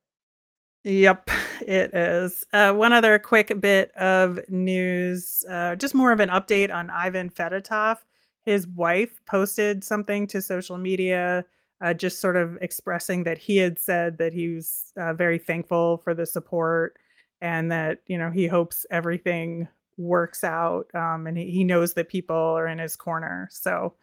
Yep, 0.84 1.30
it 1.62 1.94
is. 1.94 2.46
Uh, 2.54 2.74
one 2.74 2.94
other 2.94 3.20
quick 3.20 3.60
bit 3.60 3.92
of 3.96 4.40
news, 4.48 5.44
uh, 5.50 5.76
just 5.76 5.94
more 5.94 6.12
of 6.12 6.20
an 6.20 6.30
update 6.30 6.74
on 6.74 6.90
Ivan 6.90 7.30
Fedotov. 7.30 7.98
His 8.46 8.66
wife 8.68 9.20
posted 9.26 9.84
something 9.84 10.28
to 10.28 10.42
social 10.42 10.78
media, 10.78 11.44
uh, 11.82 11.94
just 11.94 12.22
sort 12.22 12.38
of 12.38 12.58
expressing 12.62 13.24
that 13.26 13.38
he 13.38 13.58
had 13.58 13.80
said 13.80 14.18
that 14.20 14.34
he 14.34 14.56
was 14.56 14.94
uh, 14.96 15.14
very 15.14 15.38
thankful 15.38 15.98
for 15.98 16.14
the 16.14 16.26
support 16.26 16.98
and 17.42 17.72
that, 17.72 18.00
you 18.08 18.18
know, 18.18 18.32
he 18.32 18.48
hopes 18.48 18.86
everything 18.90 19.68
works 19.98 20.44
out 20.44 20.88
um, 20.94 21.28
and 21.28 21.38
he, 21.38 21.50
he 21.50 21.64
knows 21.64 21.94
that 21.94 22.10
people 22.10 22.36
are 22.36 22.68
in 22.68 22.80
his 22.80 22.96
corner. 22.96 23.48
So 23.52 23.94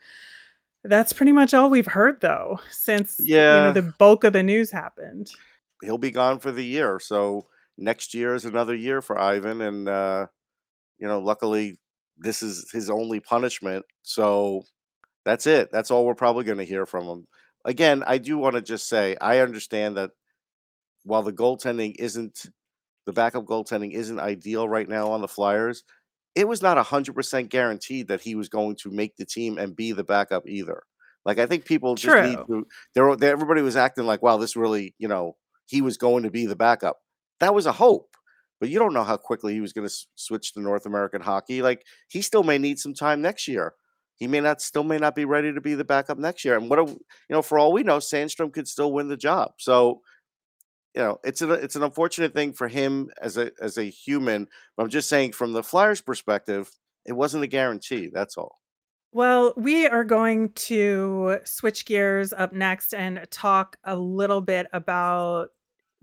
that's 0.84 1.12
pretty 1.12 1.32
much 1.32 1.54
all 1.54 1.70
we've 1.70 1.86
heard, 1.86 2.20
though, 2.20 2.60
since 2.70 3.16
yeah. 3.18 3.56
you 3.56 3.64
know 3.64 3.72
the 3.72 3.94
bulk 3.98 4.24
of 4.24 4.32
the 4.32 4.42
news 4.42 4.70
happened. 4.70 5.32
He'll 5.82 5.98
be 5.98 6.10
gone 6.10 6.38
for 6.38 6.52
the 6.52 6.64
year. 6.64 7.00
So 7.00 7.46
next 7.78 8.14
year 8.14 8.34
is 8.34 8.44
another 8.44 8.74
year 8.74 9.00
for 9.00 9.18
Ivan, 9.18 9.62
and 9.62 9.88
uh, 9.88 10.26
you 10.98 11.08
know, 11.08 11.20
luckily 11.20 11.78
this 12.18 12.42
is 12.42 12.70
his 12.70 12.90
only 12.90 13.18
punishment. 13.18 13.84
So 14.02 14.64
that's 15.24 15.46
it. 15.46 15.72
That's 15.72 15.90
all 15.90 16.04
we're 16.04 16.14
probably 16.14 16.44
going 16.44 16.58
to 16.58 16.64
hear 16.64 16.86
from 16.86 17.04
him. 17.04 17.26
Again, 17.64 18.04
I 18.06 18.18
do 18.18 18.36
want 18.36 18.56
to 18.56 18.62
just 18.62 18.88
say 18.88 19.16
I 19.20 19.38
understand 19.38 19.96
that 19.96 20.10
while 21.04 21.22
the 21.22 21.32
goaltending 21.32 21.96
isn't 21.98 22.46
the 23.06 23.12
backup 23.12 23.44
goaltending 23.44 23.92
isn't 23.92 24.20
ideal 24.20 24.68
right 24.68 24.88
now 24.88 25.10
on 25.10 25.20
the 25.20 25.28
Flyers, 25.28 25.84
it 26.34 26.48
was 26.48 26.62
not 26.62 26.84
100% 26.84 27.48
guaranteed 27.48 28.08
that 28.08 28.20
he 28.20 28.34
was 28.34 28.48
going 28.48 28.76
to 28.76 28.90
make 28.90 29.16
the 29.16 29.24
team 29.24 29.58
and 29.58 29.76
be 29.76 29.92
the 29.92 30.04
backup 30.04 30.46
either. 30.48 30.82
Like 31.24 31.38
I 31.38 31.46
think 31.46 31.64
people 31.64 31.94
just 31.94 32.28
need 32.28 32.36
True. 32.46 32.62
to 32.62 32.66
there 32.94 33.16
they, 33.16 33.30
everybody 33.30 33.62
was 33.62 33.76
acting 33.76 34.04
like 34.04 34.22
wow, 34.22 34.36
this 34.36 34.56
really, 34.56 34.94
you 34.98 35.08
know, 35.08 35.36
he 35.66 35.80
was 35.80 35.96
going 35.96 36.24
to 36.24 36.30
be 36.30 36.46
the 36.46 36.56
backup. 36.56 36.98
That 37.40 37.54
was 37.54 37.66
a 37.66 37.72
hope. 37.72 38.10
But 38.60 38.68
you 38.68 38.78
don't 38.78 38.94
know 38.94 39.04
how 39.04 39.16
quickly 39.16 39.54
he 39.54 39.60
was 39.60 39.72
going 39.72 39.86
to 39.86 39.92
s- 39.92 40.06
switch 40.14 40.52
to 40.52 40.60
North 40.60 40.86
American 40.86 41.20
hockey. 41.20 41.62
Like 41.62 41.84
he 42.08 42.22
still 42.22 42.42
may 42.42 42.58
need 42.58 42.78
some 42.78 42.94
time 42.94 43.20
next 43.20 43.48
year. 43.48 43.74
He 44.16 44.26
may 44.26 44.40
not 44.40 44.60
still 44.60 44.84
may 44.84 44.98
not 44.98 45.16
be 45.16 45.24
ready 45.24 45.52
to 45.52 45.60
be 45.60 45.74
the 45.74 45.84
backup 45.84 46.18
next 46.18 46.44
year. 46.44 46.56
And 46.56 46.70
what 46.70 46.76
do, 46.76 46.92
you 46.92 47.00
know, 47.30 47.42
for 47.42 47.58
all 47.58 47.72
we 47.72 47.82
know, 47.82 47.98
Sandstrom 47.98 48.52
could 48.52 48.68
still 48.68 48.92
win 48.92 49.08
the 49.08 49.16
job. 49.16 49.52
So 49.58 50.02
you 50.94 51.02
know, 51.02 51.18
it's 51.24 51.42
an 51.42 51.50
it's 51.50 51.76
an 51.76 51.82
unfortunate 51.82 52.34
thing 52.34 52.52
for 52.52 52.68
him 52.68 53.10
as 53.20 53.36
a 53.36 53.50
as 53.60 53.78
a 53.78 53.84
human. 53.84 54.48
But 54.76 54.84
I'm 54.84 54.90
just 54.90 55.08
saying 55.08 55.32
from 55.32 55.52
the 55.52 55.62
Flyers' 55.62 56.00
perspective, 56.00 56.70
it 57.04 57.12
wasn't 57.12 57.44
a 57.44 57.48
guarantee. 57.48 58.10
That's 58.12 58.36
all. 58.36 58.60
Well, 59.12 59.54
we 59.56 59.86
are 59.86 60.04
going 60.04 60.52
to 60.54 61.38
switch 61.44 61.84
gears 61.84 62.32
up 62.32 62.52
next 62.52 62.94
and 62.94 63.24
talk 63.30 63.76
a 63.84 63.96
little 63.96 64.40
bit 64.40 64.66
about 64.72 65.50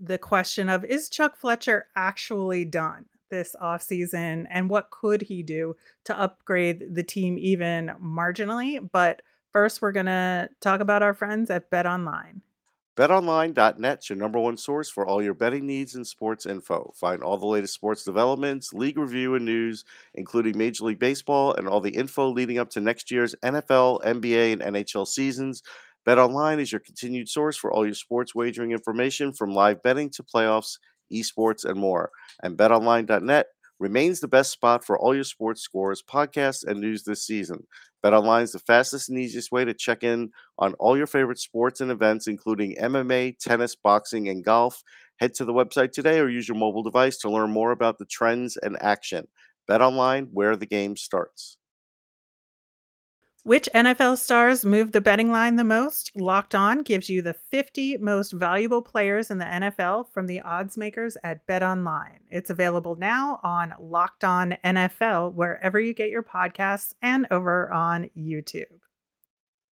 the 0.00 0.18
question 0.18 0.68
of 0.68 0.84
is 0.84 1.08
Chuck 1.08 1.36
Fletcher 1.36 1.86
actually 1.94 2.64
done 2.64 3.04
this 3.30 3.54
offseason 3.62 4.46
and 4.50 4.68
what 4.68 4.90
could 4.90 5.22
he 5.22 5.42
do 5.42 5.74
to 6.04 6.18
upgrade 6.18 6.94
the 6.94 7.02
team 7.02 7.38
even 7.38 7.92
marginally? 8.02 8.80
But 8.92 9.22
first, 9.52 9.82
we're 9.82 9.92
going 9.92 10.06
to 10.06 10.48
talk 10.60 10.80
about 10.80 11.02
our 11.02 11.14
friends 11.14 11.50
at 11.50 11.70
Bet 11.70 11.86
Online. 11.86 12.42
BetOnline.net's 12.96 14.10
your 14.10 14.18
number 14.18 14.38
one 14.38 14.56
source 14.58 14.90
for 14.90 15.06
all 15.06 15.22
your 15.22 15.32
betting 15.32 15.66
needs 15.66 15.94
and 15.94 16.06
sports 16.06 16.44
info. 16.44 16.92
Find 16.94 17.22
all 17.22 17.38
the 17.38 17.46
latest 17.46 17.72
sports 17.72 18.04
developments, 18.04 18.74
league 18.74 18.98
review, 18.98 19.34
and 19.34 19.46
news, 19.46 19.84
including 20.14 20.58
Major 20.58 20.84
League 20.84 20.98
Baseball 20.98 21.54
and 21.54 21.66
all 21.66 21.80
the 21.80 21.90
info 21.90 22.28
leading 22.28 22.58
up 22.58 22.68
to 22.70 22.80
next 22.80 23.10
year's 23.10 23.34
NFL, 23.42 24.02
NBA, 24.04 24.52
and 24.52 24.62
NHL 24.62 25.06
seasons. 25.06 25.62
BetOnline 26.06 26.60
is 26.60 26.70
your 26.70 26.80
continued 26.80 27.28
source 27.28 27.56
for 27.56 27.72
all 27.72 27.86
your 27.86 27.94
sports 27.94 28.34
wagering 28.34 28.72
information 28.72 29.32
from 29.32 29.54
live 29.54 29.82
betting 29.82 30.10
to 30.10 30.22
playoffs, 30.22 30.78
esports, 31.10 31.64
and 31.64 31.78
more. 31.78 32.10
And 32.42 32.58
BetOnline.net 32.58 33.46
remains 33.82 34.20
the 34.20 34.28
best 34.28 34.52
spot 34.52 34.84
for 34.84 34.96
all 34.98 35.14
your 35.14 35.24
sports 35.24 35.60
scores, 35.60 36.02
podcasts, 36.02 36.64
and 36.64 36.80
news 36.80 37.02
this 37.02 37.26
season. 37.26 37.66
BetOnline 38.04 38.42
is 38.44 38.52
the 38.52 38.60
fastest 38.60 39.08
and 39.08 39.18
easiest 39.18 39.52
way 39.52 39.64
to 39.64 39.74
check 39.74 40.04
in 40.04 40.30
on 40.58 40.74
all 40.74 40.96
your 40.96 41.06
favorite 41.06 41.38
sports 41.38 41.80
and 41.80 41.90
events, 41.90 42.28
including 42.28 42.76
MMA, 42.76 43.32
tennis, 43.38 43.74
boxing, 43.74 44.28
and 44.28 44.44
golf. 44.44 44.82
Head 45.18 45.34
to 45.34 45.44
the 45.44 45.52
website 45.52 45.92
today 45.92 46.20
or 46.20 46.28
use 46.28 46.48
your 46.48 46.56
mobile 46.56 46.82
device 46.84 47.18
to 47.18 47.30
learn 47.30 47.50
more 47.50 47.72
about 47.72 47.98
the 47.98 48.06
trends 48.06 48.56
and 48.56 48.80
action. 48.80 49.26
Bet 49.66 49.82
online 49.82 50.28
where 50.32 50.56
the 50.56 50.66
game 50.66 50.96
starts. 50.96 51.56
Which 53.44 53.68
NFL 53.74 54.18
stars 54.18 54.64
move 54.64 54.92
the 54.92 55.00
betting 55.00 55.32
line 55.32 55.56
the 55.56 55.64
most? 55.64 56.12
Locked 56.14 56.54
On 56.54 56.82
gives 56.82 57.10
you 57.10 57.22
the 57.22 57.34
50 57.34 57.98
most 57.98 58.30
valuable 58.30 58.80
players 58.80 59.32
in 59.32 59.38
the 59.38 59.44
NFL 59.44 60.10
from 60.10 60.28
the 60.28 60.40
odds 60.42 60.76
makers 60.76 61.16
at 61.24 61.44
Bet 61.48 61.60
Online. 61.60 62.20
It's 62.30 62.50
available 62.50 62.94
now 62.94 63.40
on 63.42 63.74
Locked 63.80 64.22
On 64.22 64.56
NFL, 64.64 65.34
wherever 65.34 65.80
you 65.80 65.92
get 65.92 66.08
your 66.08 66.22
podcasts, 66.22 66.94
and 67.02 67.26
over 67.32 67.72
on 67.72 68.08
YouTube. 68.16 68.78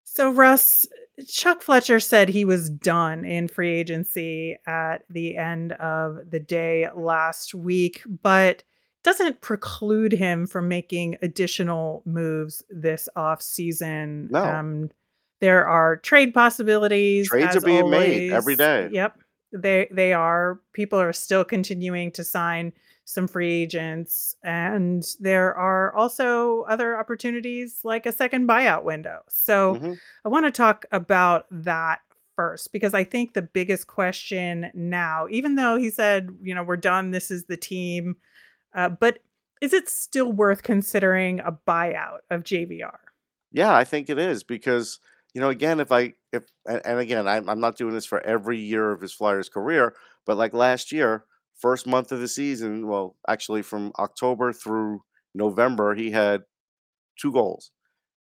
So, 0.04 0.30
Russ, 0.30 0.87
Chuck 1.28 1.60
Fletcher 1.60 2.00
said 2.00 2.30
he 2.30 2.46
was 2.46 2.70
done 2.70 3.26
in 3.26 3.48
free 3.48 3.75
agency 3.75 4.56
at 4.66 5.02
the 5.10 5.37
end 5.37 5.72
of 5.72 6.30
the 6.30 6.40
day 6.40 6.88
last 6.96 7.54
week, 7.54 8.00
but 8.22 8.62
doesn't 9.04 9.40
preclude 9.40 10.12
him 10.12 10.46
from 10.46 10.68
making 10.68 11.16
additional 11.22 12.02
moves 12.04 12.62
this 12.70 13.08
off 13.16 13.40
season. 13.42 14.28
No. 14.30 14.44
Um, 14.44 14.90
there 15.40 15.66
are 15.66 15.96
trade 15.96 16.34
possibilities. 16.34 17.28
Trades 17.28 17.56
are 17.56 17.60
being 17.60 17.90
made 17.90 18.32
every 18.32 18.56
day. 18.56 18.88
Yep, 18.90 19.18
they 19.52 19.88
they 19.92 20.12
are. 20.12 20.60
People 20.72 21.00
are 21.00 21.12
still 21.12 21.44
continuing 21.44 22.10
to 22.12 22.24
sign 22.24 22.72
some 23.04 23.28
free 23.28 23.62
agents, 23.62 24.34
and 24.42 25.06
there 25.20 25.54
are 25.54 25.94
also 25.94 26.62
other 26.62 26.98
opportunities 26.98 27.78
like 27.84 28.04
a 28.04 28.12
second 28.12 28.48
buyout 28.48 28.82
window. 28.82 29.20
So. 29.28 29.76
Mhm. 29.76 29.98
I 30.24 30.28
want 30.28 30.44
to 30.46 30.50
talk 30.50 30.84
about 30.92 31.46
that 31.50 32.00
first 32.36 32.72
because 32.72 32.94
I 32.94 33.02
think 33.02 33.32
the 33.34 33.42
biggest 33.42 33.86
question 33.88 34.70
now, 34.74 35.26
even 35.30 35.56
though 35.56 35.76
he 35.76 35.90
said, 35.90 36.30
you 36.42 36.54
know, 36.54 36.62
we're 36.62 36.76
done, 36.76 37.10
this 37.10 37.30
is 37.32 37.46
the 37.46 37.56
team, 37.56 38.16
uh, 38.75 38.88
but 38.88 39.18
is 39.60 39.72
it 39.72 39.88
still 39.88 40.32
worth 40.32 40.62
considering 40.62 41.40
a 41.40 41.52
buyout 41.52 42.18
of 42.30 42.44
JVR? 42.44 42.96
Yeah, 43.50 43.75
I 43.75 43.84
think 43.84 44.08
it 44.10 44.18
is 44.18 44.44
because 44.44 45.00
you 45.34 45.40
know, 45.40 45.50
again, 45.50 45.80
if 45.80 45.92
I 45.92 46.14
if 46.32 46.44
and, 46.66 46.98
again, 46.98 47.28
I'm 47.28 47.48
I'm 47.48 47.60
not 47.60 47.76
doing 47.76 47.94
this 47.94 48.06
for 48.06 48.20
every 48.20 48.58
year 48.58 48.92
of 48.92 49.00
his 49.00 49.12
Flyers 49.12 49.48
career, 49.48 49.94
but 50.26 50.37
like 50.37 50.54
last 50.54 50.92
year, 50.92 51.25
first 51.58 51.87
month 51.87 52.12
of 52.12 52.20
the 52.20 52.28
season, 52.28 52.87
well, 52.87 53.16
actually 53.28 53.62
from 53.62 53.92
October 53.98 54.52
through 54.52 55.02
November, 55.34 55.94
he 55.94 56.10
had 56.10 56.42
two 57.20 57.32
goals. 57.32 57.70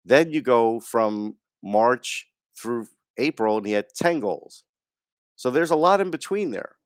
Then 0.04 0.30
you 0.30 0.42
go 0.42 0.80
from 0.80 1.36
March 1.62 2.28
through 2.60 2.88
April, 3.16 3.58
and 3.58 3.66
he 3.66 3.72
had 3.72 3.86
10 3.96 4.20
goals. 4.20 4.64
So 5.36 5.50
there's 5.50 5.70
a 5.70 5.76
lot 5.76 6.00
in 6.00 6.10
between 6.10 6.50
there. 6.50 6.76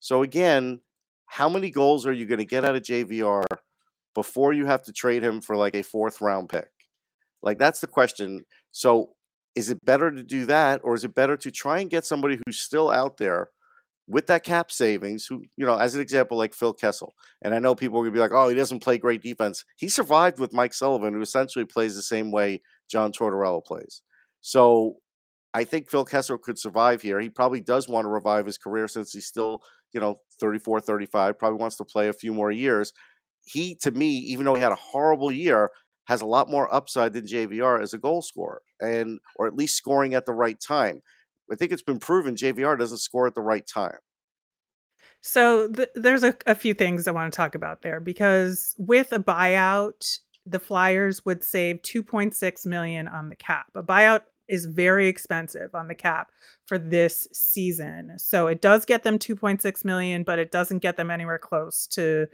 So 0.00 0.22
again, 0.22 0.80
how 1.28 1.48
many 1.48 1.70
goals 1.70 2.06
are 2.06 2.12
you 2.12 2.26
going 2.26 2.38
to 2.38 2.44
get 2.44 2.64
out 2.64 2.74
of 2.74 2.82
JVR 2.82 3.44
before 4.14 4.52
you 4.52 4.66
have 4.66 4.82
to 4.84 4.92
trade 4.92 5.22
him 5.22 5.40
for 5.40 5.56
like 5.56 5.76
a 5.76 5.82
fourth 5.82 6.20
round 6.20 6.48
pick? 6.48 6.68
Like 7.42 7.58
that's 7.58 7.80
the 7.80 7.86
question. 7.86 8.44
So 8.72 9.10
is 9.54 9.70
it 9.70 9.84
better 9.84 10.10
to 10.10 10.22
do 10.22 10.46
that, 10.46 10.80
or 10.82 10.94
is 10.94 11.04
it 11.04 11.14
better 11.14 11.36
to 11.36 11.50
try 11.50 11.80
and 11.80 11.90
get 11.90 12.04
somebody 12.04 12.38
who's 12.44 12.58
still 12.58 12.90
out 12.90 13.18
there 13.18 13.50
with 14.08 14.26
that 14.28 14.42
cap 14.42 14.72
savings? 14.72 15.26
Who 15.26 15.44
you 15.56 15.66
know, 15.66 15.76
as 15.76 15.94
an 15.94 16.00
example, 16.00 16.36
like 16.38 16.54
Phil 16.54 16.72
Kessel. 16.72 17.14
And 17.42 17.54
I 17.54 17.58
know 17.58 17.74
people 17.74 17.98
are 17.98 18.02
gonna 18.02 18.12
be 18.12 18.20
like, 18.20 18.32
"Oh, 18.32 18.48
he 18.48 18.54
doesn't 18.54 18.82
play 18.82 18.98
great 18.98 19.22
defense." 19.22 19.64
He 19.76 19.88
survived 19.88 20.38
with 20.38 20.52
Mike 20.52 20.74
Sullivan, 20.74 21.14
who 21.14 21.20
essentially 21.20 21.64
plays 21.64 21.94
the 21.94 22.02
same 22.02 22.30
way 22.30 22.62
John 22.88 23.12
Tortorella 23.12 23.64
plays. 23.64 24.02
So 24.40 24.98
I 25.54 25.64
think 25.64 25.90
Phil 25.90 26.04
Kessel 26.04 26.38
could 26.38 26.58
survive 26.58 27.02
here. 27.02 27.20
He 27.20 27.30
probably 27.30 27.60
does 27.60 27.88
want 27.88 28.04
to 28.04 28.10
revive 28.10 28.46
his 28.46 28.58
career 28.58 28.86
since 28.86 29.12
he's 29.12 29.26
still, 29.26 29.62
you 29.92 30.00
know, 30.00 30.20
34, 30.40 30.80
35, 30.80 31.38
probably 31.38 31.58
wants 31.58 31.76
to 31.76 31.84
play 31.84 32.08
a 32.08 32.12
few 32.12 32.32
more 32.32 32.50
years. 32.50 32.92
He, 33.44 33.74
to 33.76 33.90
me, 33.90 34.10
even 34.10 34.44
though 34.44 34.54
he 34.54 34.62
had 34.62 34.72
a 34.72 34.76
horrible 34.76 35.32
year, 35.32 35.70
has 36.08 36.22
a 36.22 36.26
lot 36.26 36.50
more 36.50 36.72
upside 36.74 37.12
than 37.12 37.26
JVR 37.26 37.82
as 37.82 37.92
a 37.92 37.98
goal 37.98 38.22
scorer 38.22 38.62
and 38.80 39.20
or 39.36 39.46
at 39.46 39.54
least 39.54 39.76
scoring 39.76 40.14
at 40.14 40.24
the 40.24 40.32
right 40.32 40.58
time. 40.58 41.02
I 41.50 41.54
think 41.54 41.72
it's 41.72 41.82
been 41.82 41.98
proven 41.98 42.34
JVR 42.34 42.78
doesn't 42.78 42.98
score 42.98 43.26
at 43.26 43.34
the 43.34 43.42
right 43.42 43.66
time. 43.66 43.98
So 45.20 45.68
th- 45.68 45.90
there's 45.94 46.22
a, 46.22 46.34
a 46.46 46.54
few 46.54 46.74
things 46.74 47.06
I 47.06 47.12
want 47.12 47.32
to 47.32 47.36
talk 47.36 47.54
about 47.54 47.82
there 47.82 48.00
because 48.00 48.74
with 48.78 49.12
a 49.12 49.18
buyout, 49.18 50.18
the 50.46 50.58
Flyers 50.58 51.24
would 51.24 51.44
save 51.44 51.82
2.6 51.82 52.66
million 52.66 53.08
on 53.08 53.28
the 53.28 53.36
cap. 53.36 53.66
A 53.74 53.82
buyout 53.82 54.22
is 54.48 54.66
very 54.66 55.08
expensive 55.08 55.74
on 55.74 55.88
the 55.88 55.94
cap 55.94 56.30
for 56.66 56.78
this 56.78 57.28
season. 57.32 58.18
So 58.18 58.46
it 58.46 58.60
does 58.60 58.84
get 58.84 59.02
them 59.02 59.18
2.6 59.18 59.84
million, 59.84 60.22
but 60.22 60.38
it 60.38 60.50
doesn't 60.52 60.78
get 60.80 60.96
them 60.96 61.10
anywhere 61.10 61.38
close 61.38 61.86
to 61.88 62.26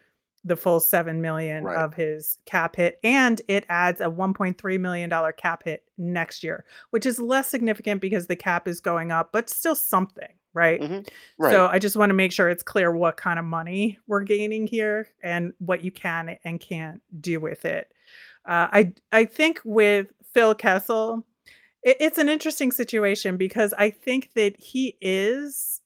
the 0.46 0.56
full 0.56 0.78
7 0.78 1.22
million 1.22 1.64
Right. 1.64 1.76
of 1.78 1.94
his 1.94 2.36
cap 2.44 2.76
hit 2.76 2.98
and 3.02 3.40
it 3.48 3.64
adds 3.70 4.02
a 4.02 4.10
1.3 4.10 4.78
million 4.78 5.08
dollar 5.08 5.32
cap 5.32 5.62
hit 5.64 5.84
next 5.96 6.44
year, 6.44 6.66
which 6.90 7.06
is 7.06 7.18
less 7.18 7.48
significant 7.48 8.02
because 8.02 8.26
the 8.26 8.36
cap 8.36 8.68
is 8.68 8.78
going 8.80 9.10
up, 9.10 9.32
but 9.32 9.48
still 9.48 9.74
something, 9.74 10.28
right? 10.52 10.82
Mhm. 10.82 11.08
Right. 11.38 11.50
So 11.50 11.68
I 11.68 11.78
just 11.78 11.96
want 11.96 12.10
to 12.10 12.14
make 12.14 12.30
sure 12.30 12.50
it's 12.50 12.62
clear 12.62 12.92
what 12.94 13.16
kind 13.16 13.38
of 13.38 13.46
money 13.46 13.98
we're 14.06 14.22
gaining 14.22 14.66
here 14.66 15.08
and 15.22 15.54
what 15.60 15.82
you 15.82 15.90
can 15.90 16.36
and 16.44 16.60
can't 16.60 17.00
do 17.22 17.40
with 17.40 17.64
it. 17.64 17.90
Uh, 18.44 18.68
I 18.70 18.92
I 19.12 19.24
think 19.24 19.62
with 19.64 20.08
Phil 20.34 20.54
Kessel, 20.54 21.24
it, 21.84 21.96
it's 22.00 22.18
an 22.18 22.28
interesting 22.28 22.72
situation 22.72 23.36
because 23.36 23.72
I 23.78 23.90
think 23.90 24.30
that 24.34 24.56
he 24.60 24.96
is 25.00 25.80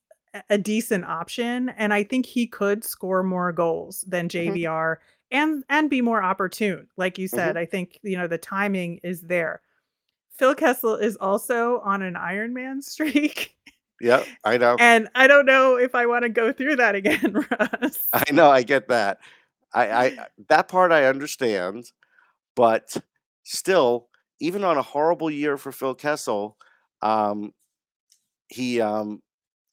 a 0.51 0.59
decent 0.59 1.05
option, 1.05 1.71
and 1.71 1.93
I 1.93 2.05
think 2.05 2.27
he 2.27 2.47
could 2.47 2.85
score 2.85 3.23
more 3.23 3.53
goals 3.53 4.05
than. 4.07 4.29
JVR 4.29 4.97
and 5.31 5.63
and 5.69 5.91
be 5.91 6.01
more 6.01 6.23
opportune. 6.23 6.87
Like 6.97 7.19
you 7.19 7.29
said, 7.29 7.57
Mhm. 7.57 7.59
I 7.59 7.67
think 7.67 7.99
you 8.03 8.17
know 8.17 8.27
the 8.27 8.39
timing 8.39 9.01
is 9.03 9.21
there. 9.23 9.61
Phil 10.39 10.55
Kessel 10.55 10.95
is 10.97 11.17
also 11.17 11.81
on 11.81 12.01
an 12.03 12.17
Iron 12.17 12.55
Man 12.55 12.81
streak. 12.93 13.55
Yeah, 14.01 14.25
I 14.45 14.57
know. 14.59 14.77
And 14.79 15.09
I 15.17 15.27
don't 15.27 15.45
know 15.47 15.77
if 15.77 15.95
I 15.95 16.07
want 16.07 16.23
to 16.23 16.29
go 16.29 16.53
through 16.53 16.77
that 16.77 16.95
again, 16.95 17.33
Russ. 17.51 17.99
I 18.13 18.31
know. 18.31 18.49
I 18.51 18.63
get 18.63 18.89
that. 18.89 19.19
I, 19.75 19.91
I 19.91 20.19
that 20.49 20.69
part 20.69 20.93
I 20.93 21.05
understand, 21.07 21.91
but 22.55 22.97
still, 23.43 24.08
even 24.41 24.65
on 24.65 24.77
a 24.77 24.83
horrible 24.83 25.31
year 25.31 25.57
for 25.57 25.73
Phil 25.73 25.95
Kessel, 25.95 26.57
um, 27.03 27.53
he 28.49 28.81
um, 28.81 29.23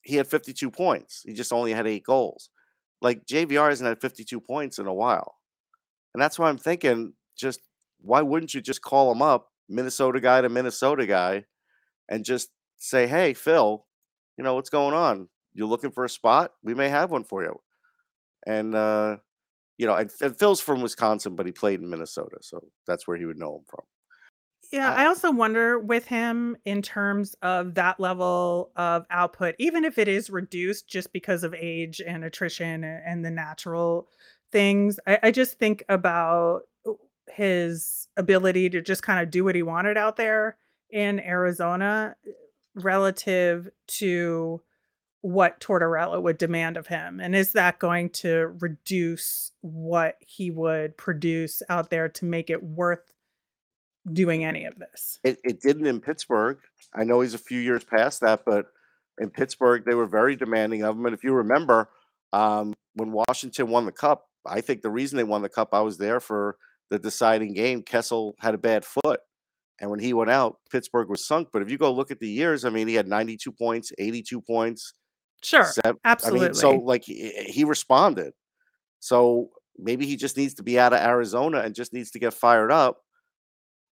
he 0.02 0.16
had 0.16 0.26
52 0.26 0.70
points. 0.70 1.22
He 1.24 1.32
just 1.32 1.52
only 1.52 1.72
had 1.72 1.86
eight 1.86 2.04
goals. 2.04 2.50
Like 3.02 3.26
JVR 3.26 3.68
hasn't 3.68 3.88
had 3.88 4.00
52 4.00 4.40
points 4.40 4.78
in 4.78 4.86
a 4.86 4.94
while, 4.94 5.36
and 6.14 6.22
that's 6.22 6.38
why 6.38 6.48
I'm 6.48 6.58
thinking, 6.58 7.14
just 7.36 7.60
why 8.00 8.22
wouldn't 8.22 8.54
you 8.54 8.60
just 8.60 8.82
call 8.82 9.10
him 9.12 9.22
up, 9.22 9.48
Minnesota 9.68 10.20
guy 10.20 10.40
to 10.40 10.48
Minnesota 10.48 11.06
guy, 11.06 11.44
and 12.08 12.24
just 12.24 12.50
say, 12.78 13.06
hey, 13.06 13.34
Phil, 13.34 13.84
you 14.36 14.44
know 14.44 14.54
what's 14.54 14.70
going 14.70 14.94
on? 14.94 15.28
You're 15.54 15.66
looking 15.66 15.90
for 15.90 16.04
a 16.04 16.08
spot? 16.08 16.52
We 16.62 16.74
may 16.74 16.88
have 16.88 17.10
one 17.10 17.24
for 17.24 17.42
you. 17.42 17.58
And 18.46 18.74
uh, 18.74 19.16
you 19.78 19.86
know, 19.86 19.94
and, 19.94 20.10
and 20.20 20.38
Phil's 20.38 20.60
from 20.60 20.80
Wisconsin, 20.80 21.36
but 21.36 21.46
he 21.46 21.52
played 21.52 21.80
in 21.80 21.90
Minnesota, 21.90 22.38
so 22.40 22.62
that's 22.86 23.06
where 23.06 23.16
he 23.16 23.26
would 23.26 23.38
know 23.38 23.56
him 23.56 23.64
from. 23.66 23.84
Yeah, 24.72 24.92
I, 24.92 25.04
I 25.04 25.06
also 25.06 25.30
wonder 25.30 25.78
with 25.78 26.06
him 26.06 26.56
in 26.64 26.82
terms 26.82 27.34
of 27.42 27.74
that 27.74 28.00
level 28.00 28.70
of 28.76 29.06
output, 29.10 29.54
even 29.58 29.84
if 29.84 29.98
it 29.98 30.08
is 30.08 30.30
reduced 30.30 30.88
just 30.88 31.12
because 31.12 31.44
of 31.44 31.54
age 31.54 32.00
and 32.04 32.24
attrition 32.24 32.84
a- 32.84 33.02
and 33.06 33.24
the 33.24 33.30
natural 33.30 34.08
things, 34.52 34.98
I, 35.06 35.18
I 35.24 35.30
just 35.30 35.58
think 35.58 35.84
about 35.88 36.62
uh, 36.86 36.92
his 37.32 38.08
ability 38.16 38.70
to 38.70 38.80
just 38.80 39.02
kind 39.02 39.20
of 39.22 39.30
do 39.30 39.44
what 39.44 39.54
he 39.54 39.62
wanted 39.62 39.96
out 39.96 40.16
there 40.16 40.56
in 40.90 41.20
Arizona 41.20 42.16
uh, 42.26 42.30
relative 42.74 43.68
to 43.86 44.62
what 45.22 45.60
Tortorella 45.60 46.22
would 46.22 46.38
demand 46.38 46.76
of 46.76 46.86
him. 46.86 47.20
And 47.20 47.34
is 47.34 47.52
that 47.52 47.78
going 47.78 48.10
to 48.10 48.54
reduce 48.60 49.50
what 49.60 50.16
he 50.20 50.50
would 50.50 50.96
produce 50.96 51.62
out 51.68 51.90
there 51.90 52.08
to 52.10 52.24
make 52.24 52.48
it 52.50 52.62
worth 52.62 53.10
doing 54.12 54.44
any 54.44 54.64
of 54.64 54.78
this? 54.78 55.18
it, 55.24 55.38
it 55.44 55.60
didn't 55.60 55.86
in 55.86 56.00
Pittsburgh. 56.00 56.58
I 56.94 57.04
know 57.04 57.20
he's 57.20 57.34
a 57.34 57.38
few 57.38 57.60
years 57.60 57.84
past 57.84 58.20
that, 58.20 58.42
but 58.44 58.66
in 59.18 59.30
Pittsburgh 59.30 59.84
they 59.84 59.94
were 59.94 60.06
very 60.06 60.36
demanding 60.36 60.82
of 60.82 60.96
him. 60.96 61.06
And 61.06 61.14
if 61.14 61.24
you 61.24 61.32
remember, 61.32 61.90
um, 62.32 62.74
when 62.94 63.12
Washington 63.12 63.68
won 63.68 63.86
the 63.86 63.92
cup, 63.92 64.26
I 64.44 64.60
think 64.60 64.82
the 64.82 64.90
reason 64.90 65.16
they 65.16 65.24
won 65.24 65.42
the 65.42 65.48
cup, 65.48 65.70
I 65.72 65.80
was 65.80 65.98
there 65.98 66.20
for 66.20 66.56
the 66.90 66.98
deciding 66.98 67.54
game. 67.54 67.82
Kessel 67.82 68.36
had 68.38 68.54
a 68.54 68.58
bad 68.58 68.84
foot. 68.84 69.20
And 69.80 69.90
when 69.90 70.00
he 70.00 70.14
went 70.14 70.30
out, 70.30 70.58
Pittsburgh 70.70 71.10
was 71.10 71.26
sunk. 71.26 71.48
But 71.52 71.60
if 71.60 71.70
you 71.70 71.76
go 71.76 71.92
look 71.92 72.10
at 72.10 72.18
the 72.18 72.28
years, 72.28 72.64
I 72.64 72.70
mean, 72.70 72.88
he 72.88 72.94
had 72.94 73.08
92 73.08 73.52
points, 73.52 73.92
82 73.98 74.40
points, 74.40 74.94
Sure, 75.42 75.64
seven. 75.64 76.00
I 76.04 76.16
mean, 76.30 76.54
so 76.54 76.72
like 76.72 77.04
he, 77.04 77.30
he 77.46 77.64
responded. 77.64 78.32
So 79.00 79.50
maybe 79.78 80.06
he 80.06 80.16
just 80.16 80.36
needs 80.36 80.54
to 80.54 80.62
be 80.62 80.78
out 80.78 80.92
of 80.92 81.00
Arizona 81.00 81.60
and 81.60 81.74
just 81.74 81.92
needs 81.92 82.10
to 82.12 82.18
get 82.18 82.34
fired 82.34 82.72
up 82.72 83.02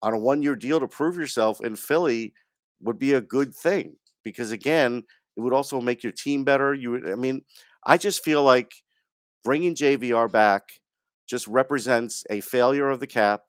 on 0.03 0.15
a 0.15 0.19
one 0.19 0.43
year 0.43 0.57
deal 0.57 0.81
to 0.81 0.89
prove 0.89 1.17
yourself 1.17 1.61
in 1.63 1.77
Philly 1.77 2.35
would 2.83 2.99
be 2.99 3.15
a 3.15 3.21
good 3.21 3.55
thing 3.55 3.97
because 4.25 4.51
again, 4.51 5.05
it 5.37 5.41
would 5.41 5.53
also 5.53 5.81
make 5.81 6.03
your 6.03 6.13
team 6.13 6.45
better. 6.45 6.75
You 6.75 6.91
would, 6.93 7.09
I 7.09 7.15
mean, 7.15 7.43
I 7.85 7.97
just 7.97 8.25
feel 8.25 8.43
like 8.43 8.73
bringing 9.45 9.75
JVR 9.75 10.31
back 10.31 10.63
just 11.29 11.47
represents 11.47 12.25
a 12.31 12.41
failure 12.41 12.89
of 12.89 13.01
the 13.01 13.07
cap. 13.07 13.43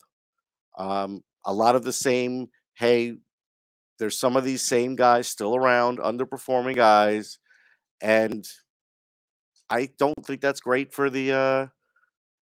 Um, 0.78 1.24
a 1.46 1.54
lot 1.54 1.76
of 1.76 1.84
the 1.84 1.94
same, 1.94 2.48
hey, 2.76 3.16
there's 4.00 4.20
some 4.20 4.36
of 4.38 4.44
these 4.44 4.62
same 4.62 4.96
guys 4.96 5.28
still 5.28 5.56
around, 5.56 6.00
underperforming 6.00 6.76
guys, 6.76 7.38
and 8.02 8.48
I 9.70 9.90
don't 9.98 10.26
think 10.26 10.42
that's 10.42 10.60
great 10.60 10.94
for 10.94 11.10
the 11.10 11.32
uh 11.32 11.68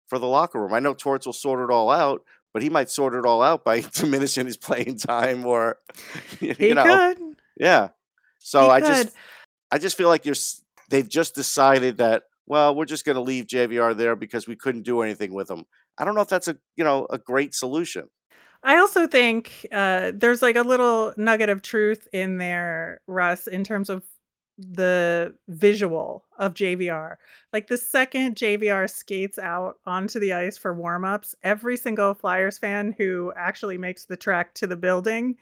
for 0.08 0.18
the 0.18 0.26
locker 0.26 0.60
room. 0.60 0.74
I 0.74 0.80
know 0.80 0.94
Torts 0.94 1.26
will 1.26 1.32
sort 1.32 1.68
it 1.68 1.72
all 1.72 1.90
out, 1.90 2.22
but 2.56 2.62
he 2.62 2.70
might 2.70 2.88
sort 2.88 3.12
it 3.12 3.26
all 3.26 3.42
out 3.42 3.66
by 3.66 3.80
diminishing 3.92 4.46
his 4.46 4.56
playing 4.56 4.96
time 4.96 5.44
or 5.44 5.76
you 6.40 6.54
He 6.54 6.72
know, 6.72 6.84
could. 6.84 7.18
yeah. 7.60 7.88
So 8.38 8.62
He 8.62 8.70
I 8.70 8.80
could. 8.80 8.86
just 8.88 9.08
I 9.70 9.76
just 9.76 9.94
feel 9.94 10.08
like 10.08 10.24
you're 10.24 10.34
they've 10.88 11.06
just 11.06 11.34
decided 11.34 11.98
that 11.98 12.22
well, 12.46 12.74
we're 12.74 12.86
just 12.86 13.04
going 13.04 13.16
to 13.16 13.20
leave 13.20 13.44
JVR 13.46 13.94
there 13.94 14.16
because 14.16 14.48
we 14.48 14.56
couldn't 14.56 14.84
do 14.84 15.02
anything 15.02 15.34
with 15.34 15.50
him. 15.50 15.66
I 15.98 16.06
don't 16.06 16.14
know 16.14 16.22
if 16.22 16.28
that's 16.28 16.48
a, 16.48 16.56
you 16.76 16.84
know, 16.84 17.06
a 17.10 17.18
great 17.18 17.54
solution. 17.54 18.08
I 18.62 18.78
also 18.78 19.06
think 19.06 19.66
uh, 19.70 20.12
there's 20.14 20.40
like 20.40 20.56
a 20.56 20.62
little 20.62 21.12
nugget 21.18 21.50
of 21.50 21.60
truth 21.60 22.08
in 22.14 22.38
there, 22.38 23.02
Russ, 23.06 23.48
in 23.48 23.64
terms 23.64 23.90
of 23.90 24.02
the 24.58 25.34
visual 25.48 26.24
of 26.38 26.54
JVR. 26.54 27.16
Like 27.52 27.66
the 27.66 27.76
second 27.76 28.36
JVR 28.36 28.88
skates 28.88 29.38
out 29.38 29.78
onto 29.86 30.18
the 30.18 30.32
ice 30.32 30.56
for 30.56 30.74
warmups, 30.74 31.34
every 31.42 31.76
single 31.76 32.14
Flyers 32.14 32.58
fan 32.58 32.94
who 32.96 33.32
actually 33.36 33.76
makes 33.78 34.04
the 34.04 34.16
trek 34.16 34.54
to 34.54 34.66
the 34.66 34.76
building 34.76 35.36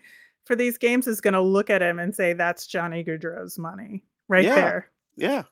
for 0.45 0.57
these 0.57 0.77
games 0.77 1.07
is 1.07 1.21
going 1.21 1.35
to 1.35 1.41
look 1.41 1.71
at 1.71 1.83
him 1.83 1.99
and 1.99 2.15
say, 2.15 2.33
"That's 2.33 2.67
Johnny 2.67 3.03
Gaudreau's 3.05 3.59
money 3.59 4.03
right 4.29 4.45
Yeah. 4.45 4.55
there." 4.55 4.91
Yeah. 5.17 5.43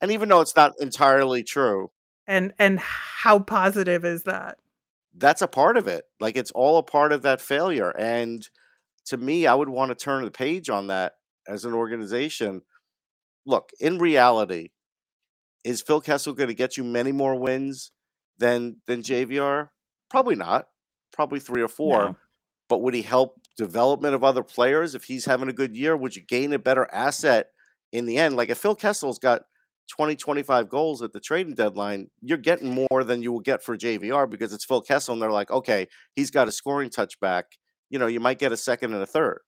And 0.00 0.10
even 0.10 0.28
though 0.28 0.40
it's 0.40 0.56
not 0.56 0.72
entirely 0.80 1.42
true, 1.42 1.90
And 2.26 2.52
and 2.58 2.78
how 2.80 3.38
positive 3.38 4.04
is 4.04 4.24
that? 4.24 4.58
that's 5.16 5.42
a 5.42 5.48
part 5.48 5.76
of 5.76 5.86
it. 5.86 6.04
Like 6.20 6.36
it's 6.36 6.50
all 6.50 6.78
a 6.78 6.82
part 6.82 7.12
of 7.12 7.22
that 7.22 7.40
failure. 7.40 7.90
And 7.96 8.46
to 9.06 9.16
me, 9.16 9.46
I 9.46 9.54
would 9.54 9.68
want 9.68 9.90
to 9.90 9.94
turn 9.94 10.24
the 10.24 10.30
page 10.30 10.68
on 10.68 10.88
that 10.88 11.14
as 11.46 11.64
an 11.64 11.72
organization. 11.74 12.62
Look, 13.46 13.70
in 13.80 13.98
reality, 13.98 14.70
is 15.64 15.82
Phil 15.82 16.00
Kessel 16.00 16.32
going 16.32 16.48
to 16.48 16.54
get 16.54 16.76
you 16.76 16.84
many 16.84 17.12
more 17.12 17.34
wins 17.34 17.90
than 18.38 18.76
than 18.86 19.02
JVR? 19.02 19.68
Probably 20.10 20.36
not. 20.36 20.66
Probably 21.12 21.40
three 21.40 21.62
or 21.62 21.68
four. 21.68 22.04
No. 22.04 22.16
But 22.68 22.82
would 22.82 22.94
he 22.94 23.02
help 23.02 23.40
development 23.56 24.14
of 24.14 24.24
other 24.24 24.42
players 24.42 24.94
if 24.94 25.04
he's 25.04 25.24
having 25.24 25.48
a 25.48 25.52
good 25.52 25.76
year? 25.76 25.96
Would 25.96 26.16
you 26.16 26.22
gain 26.22 26.52
a 26.52 26.58
better 26.58 26.88
asset 26.92 27.48
in 27.92 28.06
the 28.06 28.18
end? 28.18 28.36
Like 28.36 28.48
if 28.48 28.58
Phil 28.58 28.74
Kessel's 28.74 29.18
got 29.18 29.42
20, 29.88 30.16
25 30.16 30.68
goals 30.68 31.02
at 31.02 31.12
the 31.12 31.20
trading 31.20 31.54
deadline, 31.54 32.08
you're 32.22 32.38
getting 32.38 32.86
more 32.90 33.04
than 33.04 33.22
you 33.22 33.32
will 33.32 33.40
get 33.40 33.62
for 33.62 33.76
JVR 33.76 34.28
because 34.28 34.52
it's 34.52 34.64
Phil 34.64 34.80
Kessel 34.80 35.12
and 35.12 35.22
they're 35.22 35.30
like, 35.30 35.50
okay, 35.50 35.86
he's 36.16 36.30
got 36.30 36.48
a 36.48 36.52
scoring 36.52 36.90
touchback. 36.90 37.44
You 37.90 37.98
know, 37.98 38.06
you 38.06 38.20
might 38.20 38.38
get 38.38 38.52
a 38.52 38.56
second 38.56 38.94
and 38.94 39.02
a 39.02 39.06
third. 39.06 39.40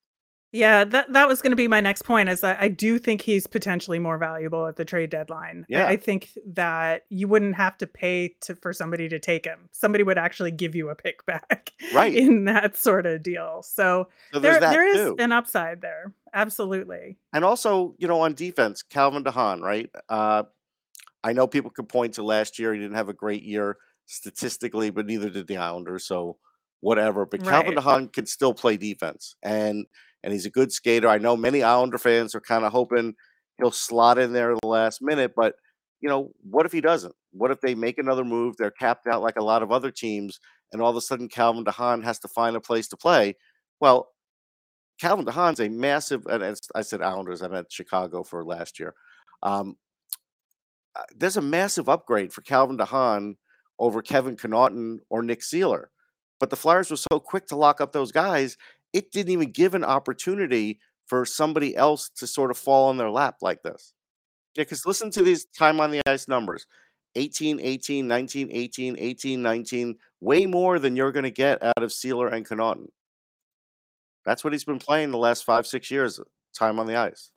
Yeah, 0.56 0.84
that 0.84 1.12
that 1.12 1.28
was 1.28 1.42
going 1.42 1.50
to 1.50 1.56
be 1.56 1.68
my 1.68 1.80
next 1.80 2.02
point. 2.02 2.28
Is 2.28 2.40
that 2.40 2.58
I 2.60 2.68
do 2.68 2.98
think 2.98 3.20
he's 3.20 3.46
potentially 3.46 3.98
more 3.98 4.16
valuable 4.16 4.66
at 4.66 4.76
the 4.76 4.84
trade 4.84 5.10
deadline. 5.10 5.66
I, 5.68 5.72
Yeah. 5.72 5.86
I 5.86 5.96
think 5.96 6.30
that 6.46 7.04
you 7.10 7.28
wouldn't 7.28 7.56
have 7.56 7.76
to 7.78 7.86
pay 7.86 8.34
to 8.42 8.54
for 8.56 8.72
somebody 8.72 9.08
to 9.10 9.18
take 9.18 9.44
him. 9.44 9.68
Somebody 9.72 10.02
would 10.04 10.18
actually 10.18 10.50
give 10.52 10.74
you 10.74 10.88
a 10.88 10.94
pick 10.94 11.26
back 11.26 11.72
Right. 11.94 12.14
in 12.14 12.44
that 12.46 12.76
sort 12.76 13.04
of 13.06 13.22
deal. 13.22 13.62
So 13.62 14.08
So 14.32 14.38
there 14.40 14.58
there 14.60 14.86
is 14.86 14.96
too. 14.96 15.16
an 15.18 15.32
upside 15.32 15.80
there. 15.82 16.12
Absolutely. 16.32 17.18
And 17.32 17.44
also, 17.44 17.94
you 17.98 18.08
know, 18.08 18.20
on 18.20 18.34
defense, 18.34 18.82
Calvin 18.82 19.24
DeHaan, 19.24 19.60
right? 19.60 19.90
Uh, 20.08 20.44
I 21.24 21.32
know 21.32 21.46
people 21.46 21.70
could 21.70 21.88
point 21.88 22.14
to 22.14 22.22
last 22.22 22.58
year. 22.58 22.72
He 22.72 22.80
didn't 22.80 22.96
have 22.96 23.08
a 23.08 23.14
great 23.14 23.42
year 23.42 23.76
statistically, 24.06 24.90
but 24.90 25.06
neither 25.06 25.28
did 25.30 25.46
the 25.48 25.56
Islanders. 25.58 26.06
So 26.06 26.38
whatever. 26.80 27.26
But 27.26 27.42
Calvin 27.44 27.74
Right. 27.74 27.84
DeHaan 27.84 28.12
can 28.12 28.26
still 28.26 28.54
play 28.54 28.76
defense, 28.76 29.34
and 29.42 29.86
and 30.26 30.32
he's 30.32 30.44
a 30.44 30.50
good 30.50 30.72
skater. 30.72 31.08
I 31.08 31.18
know 31.18 31.36
many 31.36 31.62
Islander 31.62 31.98
fans 31.98 32.34
are 32.34 32.40
kind 32.40 32.64
of 32.64 32.72
hoping 32.72 33.14
he'll 33.58 33.70
slot 33.70 34.18
in 34.18 34.32
there 34.32 34.52
at 34.52 34.58
the 34.60 34.66
last 34.66 35.00
minute, 35.00 35.34
but 35.36 35.54
you 36.00 36.08
know, 36.08 36.32
what 36.42 36.66
if 36.66 36.72
he 36.72 36.80
doesn't? 36.80 37.14
What 37.30 37.52
if 37.52 37.60
they 37.60 37.76
make 37.76 37.96
another 37.96 38.24
move? 38.24 38.56
They're 38.56 38.72
capped 38.72 39.06
out 39.06 39.22
like 39.22 39.36
a 39.36 39.44
lot 39.44 39.62
of 39.62 39.70
other 39.70 39.92
teams, 39.92 40.40
and 40.72 40.82
all 40.82 40.90
of 40.90 40.96
a 40.96 41.00
sudden 41.00 41.28
Calvin 41.28 41.64
DeHaan 41.64 42.02
has 42.02 42.18
to 42.18 42.28
find 42.28 42.56
a 42.56 42.60
place 42.60 42.88
to 42.88 42.96
play. 42.96 43.36
Well, 43.80 44.08
Calvin 45.00 45.26
DeHaan's 45.26 45.60
a 45.60 45.68
massive, 45.68 46.26
and 46.26 46.42
I 46.74 46.82
said 46.82 47.02
Islanders, 47.02 47.40
I 47.40 47.46
meant 47.46 47.70
Chicago 47.70 48.24
for 48.24 48.44
last 48.44 48.80
year. 48.80 48.94
Um, 49.44 49.76
uh, 50.96 51.04
there's 51.16 51.36
a 51.36 51.42
massive 51.42 51.88
upgrade 51.88 52.32
for 52.32 52.40
Calvin 52.40 52.78
DeHaan 52.78 53.36
over 53.78 54.02
Kevin 54.02 54.36
Connauton 54.36 54.98
or 55.08 55.22
Nick 55.22 55.42
Seeler. 55.42 55.84
But 56.40 56.50
the 56.50 56.56
Flyers 56.56 56.90
were 56.90 56.96
so 56.96 57.20
quick 57.20 57.46
to 57.46 57.56
lock 57.56 57.80
up 57.80 57.92
those 57.92 58.12
guys, 58.12 58.56
it 58.96 59.12
didn't 59.12 59.32
even 59.32 59.50
give 59.50 59.74
an 59.74 59.84
opportunity 59.84 60.80
for 61.04 61.26
somebody 61.26 61.76
else 61.76 62.08
to 62.16 62.26
sort 62.26 62.50
of 62.50 62.56
fall 62.56 62.88
on 62.88 62.96
their 62.96 63.10
lap 63.10 63.36
like 63.42 63.62
this. 63.62 63.92
Yeah, 64.54 64.62
because 64.62 64.86
listen 64.86 65.10
to 65.10 65.22
these 65.22 65.44
time 65.44 65.80
on 65.80 65.90
the 65.90 66.00
ice 66.06 66.28
numbers 66.28 66.66
18, 67.14 67.60
18, 67.60 68.08
19, 68.08 68.48
18, 68.50 68.96
18, 68.98 69.42
19, 69.42 69.96
way 70.20 70.46
more 70.46 70.78
than 70.78 70.96
you're 70.96 71.12
going 71.12 71.24
to 71.24 71.30
get 71.30 71.62
out 71.62 71.82
of 71.82 71.90
Seeler 71.90 72.32
and 72.32 72.48
Connauton. 72.48 72.88
That's 74.24 74.42
what 74.42 74.54
he's 74.54 74.64
been 74.64 74.78
playing 74.78 75.10
the 75.10 75.18
last 75.18 75.44
five, 75.44 75.66
six 75.66 75.90
years, 75.90 76.18
uh, 76.18 76.24
time 76.54 76.78
on 76.78 76.86
the 76.86 76.96
ice. 76.96 77.30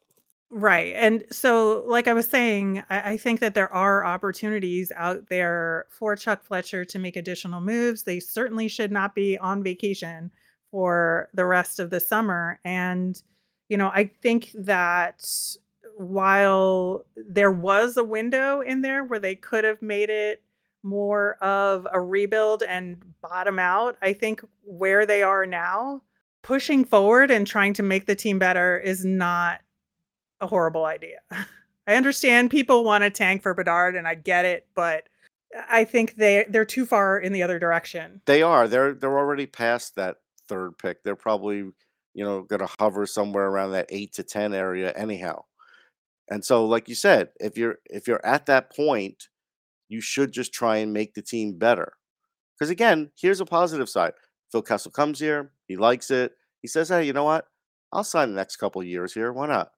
Right. 0.49 0.93
And 0.95 1.25
so, 1.29 1.83
like 1.87 2.07
I 2.07 2.13
was 2.13 2.27
saying, 2.27 2.83
I, 2.89 3.11
I 3.11 3.17
think 3.17 3.41
that 3.41 3.53
there 3.53 3.71
are 3.73 4.05
opportunities 4.05 4.93
out 4.95 5.27
there 5.27 5.87
for 5.89 6.15
Chuck 6.15 6.41
Fletcher 6.43 6.85
to 6.85 6.99
make 6.99 7.17
additional 7.17 7.59
moves. 7.59 8.03
They 8.03 8.21
certainly 8.21 8.69
should 8.69 8.91
not 8.91 9.13
be 9.13 9.37
on 9.37 9.61
vacation 9.61 10.31
for 10.71 11.29
the 11.33 11.45
rest 11.45 11.79
of 11.79 11.89
the 11.89 11.99
summer. 11.99 12.59
And, 12.63 13.21
you 13.69 13.77
know, 13.77 13.89
I 13.93 14.11
think 14.21 14.51
that 14.53 15.27
while 15.97 17.05
there 17.15 17.51
was 17.51 17.97
a 17.97 18.03
window 18.03 18.61
in 18.61 18.81
there 18.81 19.03
where 19.03 19.19
they 19.19 19.35
could 19.35 19.63
have 19.63 19.81
made 19.81 20.09
it 20.09 20.41
more 20.83 21.33
of 21.43 21.87
a 21.91 21.99
rebuild 21.99 22.63
and 22.63 22.97
bottom 23.21 23.59
out, 23.59 23.97
I 24.01 24.13
think 24.13 24.41
where 24.63 25.05
they 25.05 25.23
are 25.23 25.45
now, 25.45 26.01
pushing 26.41 26.85
forward 26.85 27.31
and 27.31 27.45
trying 27.45 27.73
to 27.73 27.83
make 27.83 28.05
the 28.05 28.15
team 28.15 28.39
better 28.39 28.79
is 28.79 29.03
not 29.03 29.61
a 30.41 30.47
horrible 30.47 30.85
idea. 30.85 31.19
I 31.87 31.95
understand 31.95 32.51
people 32.51 32.83
want 32.83 33.03
to 33.03 33.09
tank 33.09 33.41
for 33.41 33.53
Bedard 33.53 33.95
and 33.95 34.07
I 34.07 34.15
get 34.15 34.45
it, 34.45 34.67
but 34.75 35.09
I 35.69 35.83
think 35.83 36.15
they 36.15 36.45
they're 36.47 36.65
too 36.65 36.85
far 36.85 37.17
in 37.19 37.33
the 37.33 37.41
other 37.41 37.57
direction. 37.57 38.21
They 38.25 38.43
are. 38.43 38.67
They're 38.67 38.93
they're 38.93 39.17
already 39.17 39.47
past 39.47 39.95
that 39.95 40.17
third 40.49 40.77
pick. 40.77 41.03
They're 41.03 41.15
probably, 41.15 41.57
you 41.57 42.25
know, 42.25 42.43
going 42.43 42.61
to 42.61 42.69
hover 42.79 43.05
somewhere 43.05 43.47
around 43.47 43.71
that 43.71 43.87
8 43.89 44.13
to 44.13 44.23
10 44.23 44.53
area 44.53 44.93
anyhow. 44.97 45.43
And 46.29 46.43
so 46.43 46.65
like 46.65 46.87
you 46.89 46.95
said, 46.95 47.29
if 47.39 47.57
you're 47.57 47.77
if 47.89 48.07
you're 48.07 48.25
at 48.25 48.45
that 48.47 48.75
point, 48.75 49.29
you 49.87 50.01
should 50.01 50.31
just 50.31 50.53
try 50.53 50.77
and 50.77 50.93
make 50.93 51.13
the 51.13 51.21
team 51.21 51.57
better. 51.57 51.93
Cuz 52.59 52.69
again, 52.69 53.11
here's 53.19 53.41
a 53.41 53.45
positive 53.45 53.89
side. 53.89 54.13
Phil 54.51 54.61
Kessel 54.61 54.91
comes 54.91 55.19
here, 55.19 55.51
he 55.67 55.75
likes 55.77 56.11
it. 56.11 56.33
He 56.61 56.67
says, 56.67 56.89
"Hey, 56.89 57.05
you 57.05 57.13
know 57.13 57.23
what? 57.23 57.47
I'll 57.91 58.03
sign 58.03 58.29
the 58.29 58.35
next 58.35 58.57
couple 58.57 58.83
years 58.83 59.13
here. 59.13 59.33
Why 59.33 59.47
not?" 59.47 59.71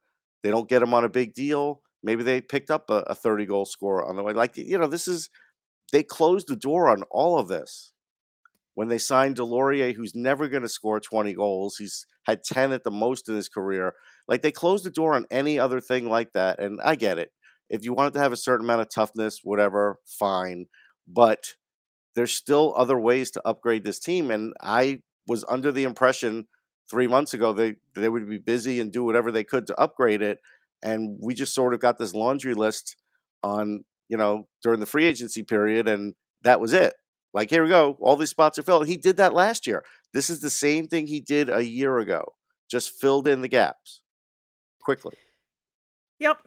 They 0.44 0.52
don't 0.52 0.70
get 0.70 0.82
him 0.82 0.94
on 0.94 1.06
a 1.06 1.10
big 1.10 1.34
deal. 1.34 1.82
Maybe 2.04 2.24
they 2.24 2.42
picked 2.42 2.72
up 2.72 2.90
a, 2.90 3.04
a 3.08 3.16
30 3.16 3.46
goal 3.46 3.66
scorer 3.66 4.06
on 4.06 4.16
the 4.16 4.24
way. 4.24 4.34
Like, 4.34 4.58
you 4.58 4.78
know, 4.78 4.88
this 4.88 5.08
is 5.08 5.30
they 5.92 6.04
closed 6.04 6.48
the 6.48 6.56
door 6.56 6.90
on 6.90 7.04
all 7.12 7.40
of 7.40 7.48
this 7.48 7.90
when 8.76 8.88
they 8.88 8.98
signed 8.98 9.38
Deslauriers, 9.38 9.96
who's 9.96 10.16
never 10.16 10.48
going 10.48 10.64
to 10.64 10.70
score 10.70 11.00
20 11.00 11.34
goals. 11.34 11.78
He's 11.78 12.06
had 12.26 12.44
10 12.44 12.72
at 12.72 12.84
the 12.84 12.92
most 12.92 13.28
in 13.30 13.36
his 13.36 13.50
career. 13.50 13.94
Like 14.28 14.42
they 14.42 14.52
closed 14.52 14.86
the 14.86 14.92
door 14.92 15.16
on 15.16 15.26
any 15.32 15.60
other 15.60 15.82
thing 15.82 16.10
like 16.10 16.34
that. 16.34 16.60
And 16.60 16.80
I 16.84 16.96
get 16.96 17.18
it. 17.18 17.32
If 17.70 17.84
you 17.84 17.94
wanted 17.94 18.14
to 18.14 18.20
have 18.20 18.34
a 18.34 18.38
certain 18.38 18.66
amount 18.66 18.82
of 18.82 18.90
toughness, 18.90 19.40
whatever, 19.44 19.98
fine. 20.06 20.66
But 21.08 21.54
there's 22.16 22.34
still 22.34 22.74
other 22.78 23.00
ways 23.00 23.32
to 23.32 23.42
upgrade 23.46 23.84
this 23.84 24.00
team. 24.00 24.32
And 24.32 24.54
I 24.62 25.00
was 25.28 25.46
under 25.48 25.72
the 25.72 25.84
impression 25.84 26.48
three 26.90 27.08
months 27.08 27.34
ago 27.34 27.54
they 27.54 27.76
they 27.96 28.10
would 28.10 28.28
be 28.28 28.38
busy 28.38 28.82
and 28.82 28.92
do 28.92 29.06
whatever 29.06 29.32
they 29.32 29.44
could 29.44 29.68
to 29.68 29.80
upgrade 29.80 30.22
it. 30.22 30.40
And 30.84 31.18
we 31.22 31.34
just 31.34 31.54
sort 31.54 31.74
of 31.74 31.80
got 31.80 31.98
this 31.98 32.14
laundry 32.14 32.54
list 32.54 32.96
on 33.44 33.84
you 34.12 34.18
know, 34.18 34.46
during 34.62 34.82
the 34.82 34.86
free 34.86 35.06
agency 35.06 35.42
period, 35.42 35.88
and 35.88 36.14
that 36.44 36.60
was 36.60 36.74
it. 36.74 36.94
Like, 37.34 37.50
here 37.50 37.63
we 37.63 37.70
go. 37.70 37.98
All 38.02 38.15
these 38.15 38.30
spots 38.30 38.60
are 38.60 38.63
filled. 38.63 38.88
He 38.88 38.98
did 38.98 39.17
that 39.17 39.34
last 39.34 39.65
year. 39.65 39.84
This 40.13 40.30
is 40.30 40.41
the 40.41 40.50
same 40.50 40.88
thing 40.88 41.08
he 41.08 41.22
did 41.22 41.50
a 41.50 41.63
year 41.63 42.00
ago, 42.00 42.34
just 42.70 43.00
filled 43.00 43.28
in 43.28 43.41
the 43.41 43.48
gaps 43.48 44.02
quickly. 44.82 45.15
Yep. 46.20 46.38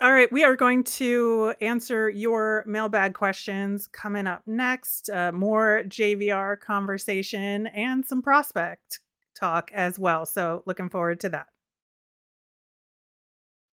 All 0.00 0.12
right. 0.12 0.32
We 0.32 0.42
are 0.42 0.56
going 0.56 0.82
to 0.84 1.54
answer 1.60 2.08
your 2.08 2.64
mailbag 2.66 3.14
questions 3.14 3.86
coming 3.86 4.26
up 4.26 4.42
next. 4.46 5.08
Uh, 5.08 5.30
more 5.30 5.84
JVR 5.86 6.58
conversation 6.58 7.68
and 7.68 8.04
some 8.04 8.22
prospect 8.22 9.00
talk 9.38 9.70
as 9.72 9.98
well. 9.98 10.26
So, 10.26 10.64
looking 10.66 10.88
forward 10.88 11.20
to 11.20 11.28
that. 11.28 11.46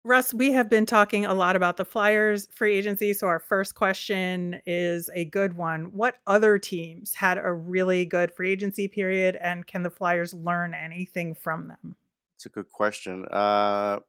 Russ, 0.08 0.34
we 0.34 0.54
have 0.54 0.70
been 0.70 0.86
talking 0.86 1.26
a 1.26 1.34
lot 1.34 1.58
about 1.58 1.76
the 1.76 1.84
Flyers 1.84 2.48
free 2.56 2.78
agency. 2.78 3.14
So, 3.14 3.28
our 3.28 3.40
first 3.40 3.76
question 3.76 4.62
is 4.66 5.10
a 5.14 5.26
good 5.26 5.58
one. 5.58 5.86
What 5.92 6.16
other 6.26 6.58
teams 6.58 7.14
had 7.14 7.38
a 7.38 7.52
really 7.52 8.06
good 8.06 8.32
free 8.32 8.52
agency 8.52 8.88
period, 8.88 9.36
and 9.42 9.68
can 9.68 9.84
the 9.84 9.90
Flyers 9.90 10.34
learn 10.34 10.74
anything 10.74 11.36
from 11.36 11.68
them? 11.68 11.96
It's 12.38 12.46
a 12.46 12.50
good 12.50 12.72
question. 12.72 13.26
Uh, 13.30 14.00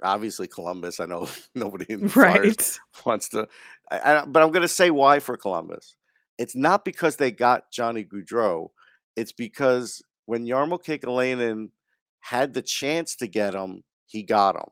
obviously, 0.00 0.46
Columbus. 0.46 1.00
I 1.00 1.06
know 1.06 1.28
nobody 1.56 1.86
in 1.88 2.02
the 2.02 2.08
Flyers 2.08 2.78
wants 3.04 3.28
to, 3.30 3.48
I, 3.90 3.98
I, 3.98 4.24
but 4.24 4.44
I'm 4.44 4.52
going 4.52 4.62
to 4.62 4.68
say 4.68 4.92
why 4.92 5.18
for 5.18 5.36
Columbus. 5.36 5.96
It's 6.38 6.54
not 6.54 6.84
because 6.84 7.16
they 7.16 7.32
got 7.32 7.72
Johnny 7.72 8.04
Gaudreau. 8.04 8.70
It's 9.16 9.32
because 9.32 10.02
when 10.26 10.46
Jarmo 10.46 10.80
Kekalainen 10.80 11.70
had 12.20 12.54
the 12.54 12.62
chance 12.62 13.16
to 13.16 13.26
get 13.26 13.54
him, 13.54 13.82
he 14.06 14.22
got 14.22 14.54
him. 14.54 14.70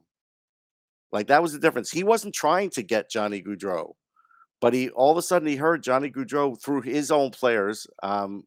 Like 1.13 1.29
that 1.29 1.43
was 1.43 1.53
the 1.53 1.59
difference. 1.59 1.91
He 1.91 2.05
wasn't 2.05 2.35
trying 2.35 2.71
to 2.71 2.83
get 2.83 3.11
Johnny 3.11 3.43
Gaudreau, 3.43 3.95
but 4.61 4.75
he 4.75 4.91
all 4.91 5.13
of 5.13 5.19
a 5.19 5.23
sudden 5.23 5.49
he 5.49 5.57
heard 5.57 5.83
Johnny 5.83 6.11
Gaudreau 6.11 6.61
through 6.63 6.83
his 6.83 7.11
own 7.11 7.31
players. 7.31 7.87
Um, 8.03 8.45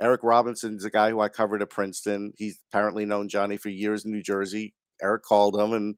Eric 0.00 0.22
Robinson's 0.24 0.84
a 0.84 0.90
guy 0.90 1.10
who 1.10 1.20
I 1.20 1.28
covered 1.28 1.62
at 1.62 1.70
Princeton. 1.70 2.32
He's 2.36 2.58
apparently 2.70 3.04
known 3.06 3.28
Johnny 3.28 3.56
for 3.56 3.68
years 3.70 4.04
in 4.04 4.12
New 4.12 4.22
Jersey. 4.22 4.74
Eric 5.02 5.22
called 5.22 5.56
him 5.56 5.72
and 5.72 5.96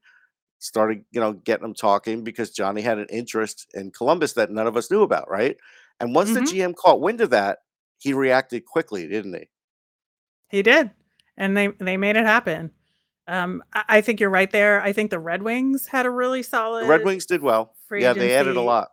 started, 0.59 1.03
you 1.11 1.19
know, 1.19 1.33
getting 1.33 1.65
him 1.65 1.73
talking 1.73 2.23
because 2.23 2.51
Johnny 2.51 2.81
had 2.81 2.99
an 2.99 3.07
interest 3.09 3.67
in 3.73 3.91
Columbus 3.91 4.33
that 4.33 4.51
none 4.51 4.67
of 4.67 4.77
us 4.77 4.91
knew 4.91 5.03
about, 5.03 5.29
right? 5.29 5.57
And 5.99 6.15
once 6.15 6.33
the 6.33 6.41
hmm 6.41 6.43
GM 6.43 6.75
caught 6.75 7.01
wind 7.01 7.21
of 7.21 7.31
that, 7.31 7.59
he 7.99 8.13
reacted 8.13 8.65
quickly, 8.65 9.07
didn't 9.07 9.33
he? 9.35 9.47
He 10.49 10.61
did, 10.61 10.91
and 11.37 11.55
they 11.55 11.67
they 11.67 11.95
made 11.97 12.17
it 12.17 12.25
happen. 12.25 12.71
Um, 13.27 13.63
I, 13.73 13.83
I 13.89 14.01
think 14.01 14.19
you're 14.19 14.29
right 14.29 14.49
there. 14.51 14.81
I 14.81 14.93
think 14.93 15.11
the 15.11 15.19
Red 15.19 15.43
Wings 15.43 15.87
had 15.87 16.05
a 16.05 16.09
really 16.09 16.43
The 16.83 16.89
Red 16.89 17.05
Wings 17.05 17.25
did 17.25 17.41
well. 17.41 17.73
free 17.87 18.01
Yeah, 18.01 18.13
they 18.13 18.35
added 18.35 18.57
a 18.57 18.61
lot. 18.61 18.89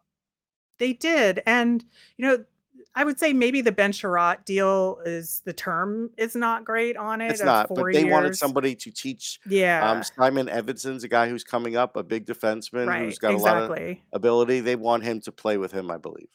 They 0.78 0.92
did, 0.92 1.42
and 1.46 1.84
you 2.16 2.26
know, 2.26 2.44
I 2.96 3.04
would 3.04 3.18
say 3.18 3.32
maybe 3.32 3.60
the 3.60 3.72
Ben 3.72 3.92
Chiarot 3.92 4.44
deal 4.44 5.00
is 5.04 5.42
the 5.44 5.52
term 5.52 6.10
is 6.16 6.36
not 6.36 6.64
great 6.64 6.96
on 6.96 7.20
it 7.20 7.30
It's 7.32 7.42
not, 7.42 7.68
but 7.68 7.92
they 7.92 8.04
wanted 8.04 8.36
somebody 8.36 8.76
to 8.76 8.90
teach 8.90 9.40
Um, 9.46 9.52
Yeah, 9.52 10.00
Simon 10.02 10.46
Edvinsson's 10.46 11.02
a 11.02 11.08
guy 11.08 11.28
who's 11.28 11.42
coming 11.42 11.76
up, 11.76 11.96
a 11.96 12.04
big 12.04 12.24
defenseman 12.26 12.98
who's 12.98 13.18
got 13.18 13.34
a 13.34 13.36
lot 13.36 13.56
of 13.56 13.70
exactly. 13.70 14.02
ability. 14.12 14.60
They 14.60 14.76
want 14.76 15.02
him 15.02 15.20
to 15.22 15.32
play 15.32 15.58
with 15.58 15.72
him, 15.72 15.90
I 15.90 15.96
believe. 15.96 16.28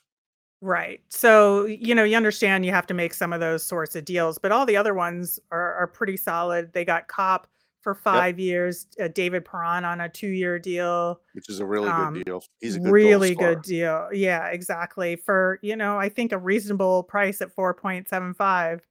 Right. 0.61 1.01
So, 1.07 1.65
you 1.65 1.95
know, 1.95 2.03
you 2.03 2.17
understand 2.17 2.65
you 2.65 2.71
have 2.71 2.87
to 2.87 2.93
make 2.93 3.13
some 3.13 3.31
of 3.31 3.39
those 3.39 3.63
sorts 3.63 3.95
of 3.95 4.03
deals, 4.03 4.37
but 4.37 4.51
all 4.51 4.65
the 4.65 4.75
other 4.75 4.93
ones 4.93 5.39
are, 5.51 5.75
are 5.75 5.87
pretty 5.87 6.17
solid. 6.17 6.73
They 6.73 6.83
got 6.83 7.07
Copp 7.07 7.47
for 7.81 7.93
Yep, 7.93 8.03
five 8.03 8.39
years, 8.39 8.87
uh, 9.01 9.07
David 9.07 9.45
Perron 9.45 9.85
on 9.85 10.01
a 10.01 10.09
two-year 10.09 10.59
deal. 10.59 11.21
which 11.33 11.49
is 11.49 11.59
a 11.59 11.65
really 11.65 11.87
good 11.89 11.93
Um, 11.93 12.21
deal. 12.23 12.43
He's 12.59 12.75
a 12.75 12.79
good 12.79 12.91
really 12.91 13.35
good 13.35 13.61
deal. 13.61 14.09
Yeah, 14.11 14.47
exactly. 14.47 15.15
For, 15.15 15.59
you 15.61 15.75
know, 15.75 15.97
I 15.97 16.09
think 16.09 16.31
a 16.31 16.37
reasonable 16.37 17.03
price 17.03 17.41
at 17.41 17.55
4.75. 17.55 18.81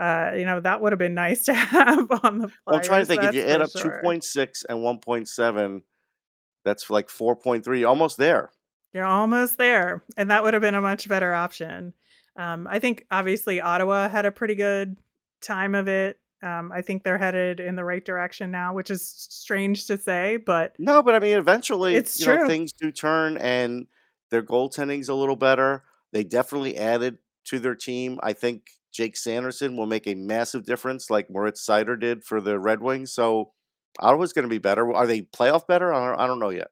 Uh, 0.00 0.32
you 0.34 0.46
know, 0.46 0.58
that 0.60 0.80
would 0.80 0.92
have 0.92 0.98
been 0.98 1.12
nice 1.14 1.44
to 1.46 1.52
have 1.54 2.10
on 2.24 2.38
the 2.38 2.50
Well, 2.66 2.76
I'm 2.76 2.82
trying 2.82 3.02
to 3.02 3.06
think 3.06 3.22
if 3.22 3.34
you 3.34 3.42
add 3.42 3.60
up 3.60 3.70
sure. 3.70 4.00
2.6 4.02 4.64
and 4.68 4.78
1.7, 4.78 5.82
that's 6.64 6.88
like 6.88 7.08
4.3, 7.08 7.86
almost 7.86 8.16
there. 8.16 8.50
You're 8.94 9.04
almost 9.04 9.56
there, 9.58 10.02
and 10.16 10.30
that 10.30 10.42
would 10.42 10.52
have 10.54 10.60
been 10.60 10.74
a 10.74 10.80
much 10.80 11.08
better 11.08 11.32
option. 11.34 11.94
Um, 12.36 12.66
I 12.70 12.78
think 12.78 13.04
obviously 13.10 13.60
Ottawa 13.60 14.08
had 14.08 14.26
a 14.26 14.32
pretty 14.32 14.54
good 14.54 14.96
time 15.42 15.74
of 15.74 15.88
it. 15.88 16.18
Um, 16.42 16.72
I 16.72 16.82
think 16.82 17.04
they're 17.04 17.18
headed 17.18 17.60
in 17.60 17.76
the 17.76 17.84
right 17.84 18.04
direction 18.04 18.50
now, 18.50 18.74
which 18.74 18.90
is 18.90 19.08
strange 19.30 19.86
to 19.86 19.96
say, 19.96 20.38
but 20.38 20.74
No, 20.78 21.02
but 21.02 21.14
I 21.14 21.20
mean, 21.20 21.38
eventually, 21.38 21.94
it's 21.94 22.18
you 22.20 22.26
know, 22.26 22.38
true. 22.38 22.48
things 22.48 22.72
do 22.72 22.90
turn 22.90 23.36
and 23.38 23.86
their 24.30 24.42
goaltending's 24.42 25.08
a 25.08 25.14
little 25.14 25.36
better. 25.36 25.84
They 26.12 26.24
definitely 26.24 26.76
added 26.76 27.18
to 27.46 27.58
their 27.58 27.74
team. 27.74 28.18
I 28.22 28.32
think 28.32 28.70
Jake 28.92 29.16
Sanderson 29.16 29.76
will 29.76 29.86
make 29.86 30.06
a 30.06 30.14
massive 30.14 30.64
difference, 30.64 31.10
like 31.10 31.30
Moritz 31.30 31.64
Seider 31.64 31.98
did 31.98 32.24
for 32.24 32.40
the 32.40 32.58
Red 32.58 32.80
Wings. 32.80 33.12
So 33.12 33.52
Ottawa's 34.00 34.32
going 34.32 34.44
to 34.44 34.48
be 34.48 34.58
better. 34.58 34.92
Are 34.92 35.06
they 35.06 35.22
playoff 35.22 35.66
better? 35.66 35.92
I 35.92 36.06
don't, 36.08 36.20
I 36.20 36.26
don't 36.26 36.38
know 36.40 36.50
yet. 36.50 36.68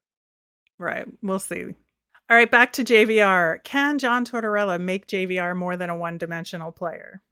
Right. 0.79 1.07
We'll 1.23 1.39
see. 1.39 1.65
All 1.65 2.37
right, 2.37 2.51
back 2.51 2.73
to 2.75 2.85
JVR. 2.85 3.63
Can 3.65 3.99
John 3.99 4.25
Tortorella 4.25 4.81
make 4.81 5.07
JVR 5.09 5.57
more 5.57 5.77
than 5.77 5.91
a 5.91 5.97
one-dimensional 5.97 6.71
player? 6.73 7.23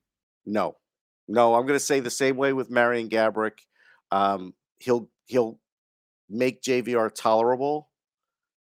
No, 0.44 0.77
no. 1.28 1.54
I'm 1.54 1.66
going 1.66 1.78
to 1.78 1.84
say 1.84 2.00
the 2.00 2.10
same 2.10 2.36
way 2.36 2.52
with 2.52 2.70
Marian 2.70 3.08
Gaborik. 3.08 3.58
Um, 4.10 4.54
he'll 4.78 5.08
he'll 5.26 5.58
make 6.28 6.62
JVR 6.62 7.14
tolerable 7.14 7.88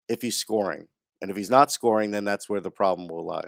if 0.08 0.22
he's 0.22 0.38
scoring, 0.38 0.88
and 1.22 1.32
if 1.32 1.38
he's 1.38 1.50
not 1.50 1.72
scoring, 1.72 2.12
then 2.12 2.24
that's 2.24 2.48
where 2.48 2.62
the 2.62 2.72
problem 2.72 3.08
will 3.08 3.26
lie. 3.26 3.48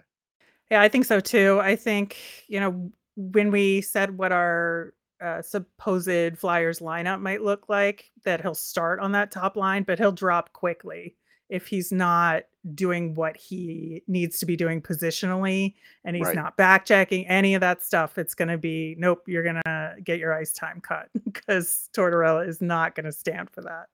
Yeah, 0.71 0.81
I 0.81 0.89
think 0.89 1.05
so 1.05 1.19
too. 1.19 1.59
I 1.61 1.75
think, 1.75 2.17
you 2.47 2.59
know, 2.59 2.91
when 3.15 3.51
we 3.51 3.81
said 3.81 4.17
what 4.17 4.31
our 4.31 4.93
uh, 5.21 5.41
supposed 5.41 6.37
Flyers 6.37 6.79
lineup 6.79 7.21
might 7.21 7.41
look 7.41 7.69
like, 7.69 8.09
that 8.25 8.41
he'll 8.41 8.55
start 8.55 8.99
on 8.99 9.11
that 9.11 9.31
top 9.31 9.55
line, 9.55 9.83
but 9.83 9.99
he'll 9.99 10.11
drop 10.11 10.51
quickly 10.53 11.15
if 11.49 11.67
he's 11.67 11.91
not 11.91 12.43
doing 12.75 13.13
what 13.13 13.35
he 13.35 14.01
needs 14.07 14.39
to 14.39 14.45
be 14.45 14.55
doing 14.55 14.81
positionally 14.81 15.73
and 16.05 16.15
he's 16.15 16.27
Right. 16.27 16.35
not 16.35 16.55
back 16.55 16.85
checking 16.85 17.27
any 17.27 17.55
of 17.55 17.61
that 17.61 17.83
stuff. 17.83 18.17
It's 18.17 18.33
going 18.33 18.47
to 18.47 18.57
be, 18.57 18.95
nope, 18.97 19.23
you're 19.27 19.43
going 19.43 19.61
to 19.65 19.95
get 20.03 20.17
your 20.19 20.33
ice 20.33 20.53
time 20.53 20.79
cut 20.81 21.09
because 21.25 21.89
Tortorella 21.95 22.47
is 22.47 22.61
not 22.61 22.95
going 22.95 23.05
to 23.05 23.11
stand 23.11 23.49
for 23.49 23.61
that. 23.61 23.87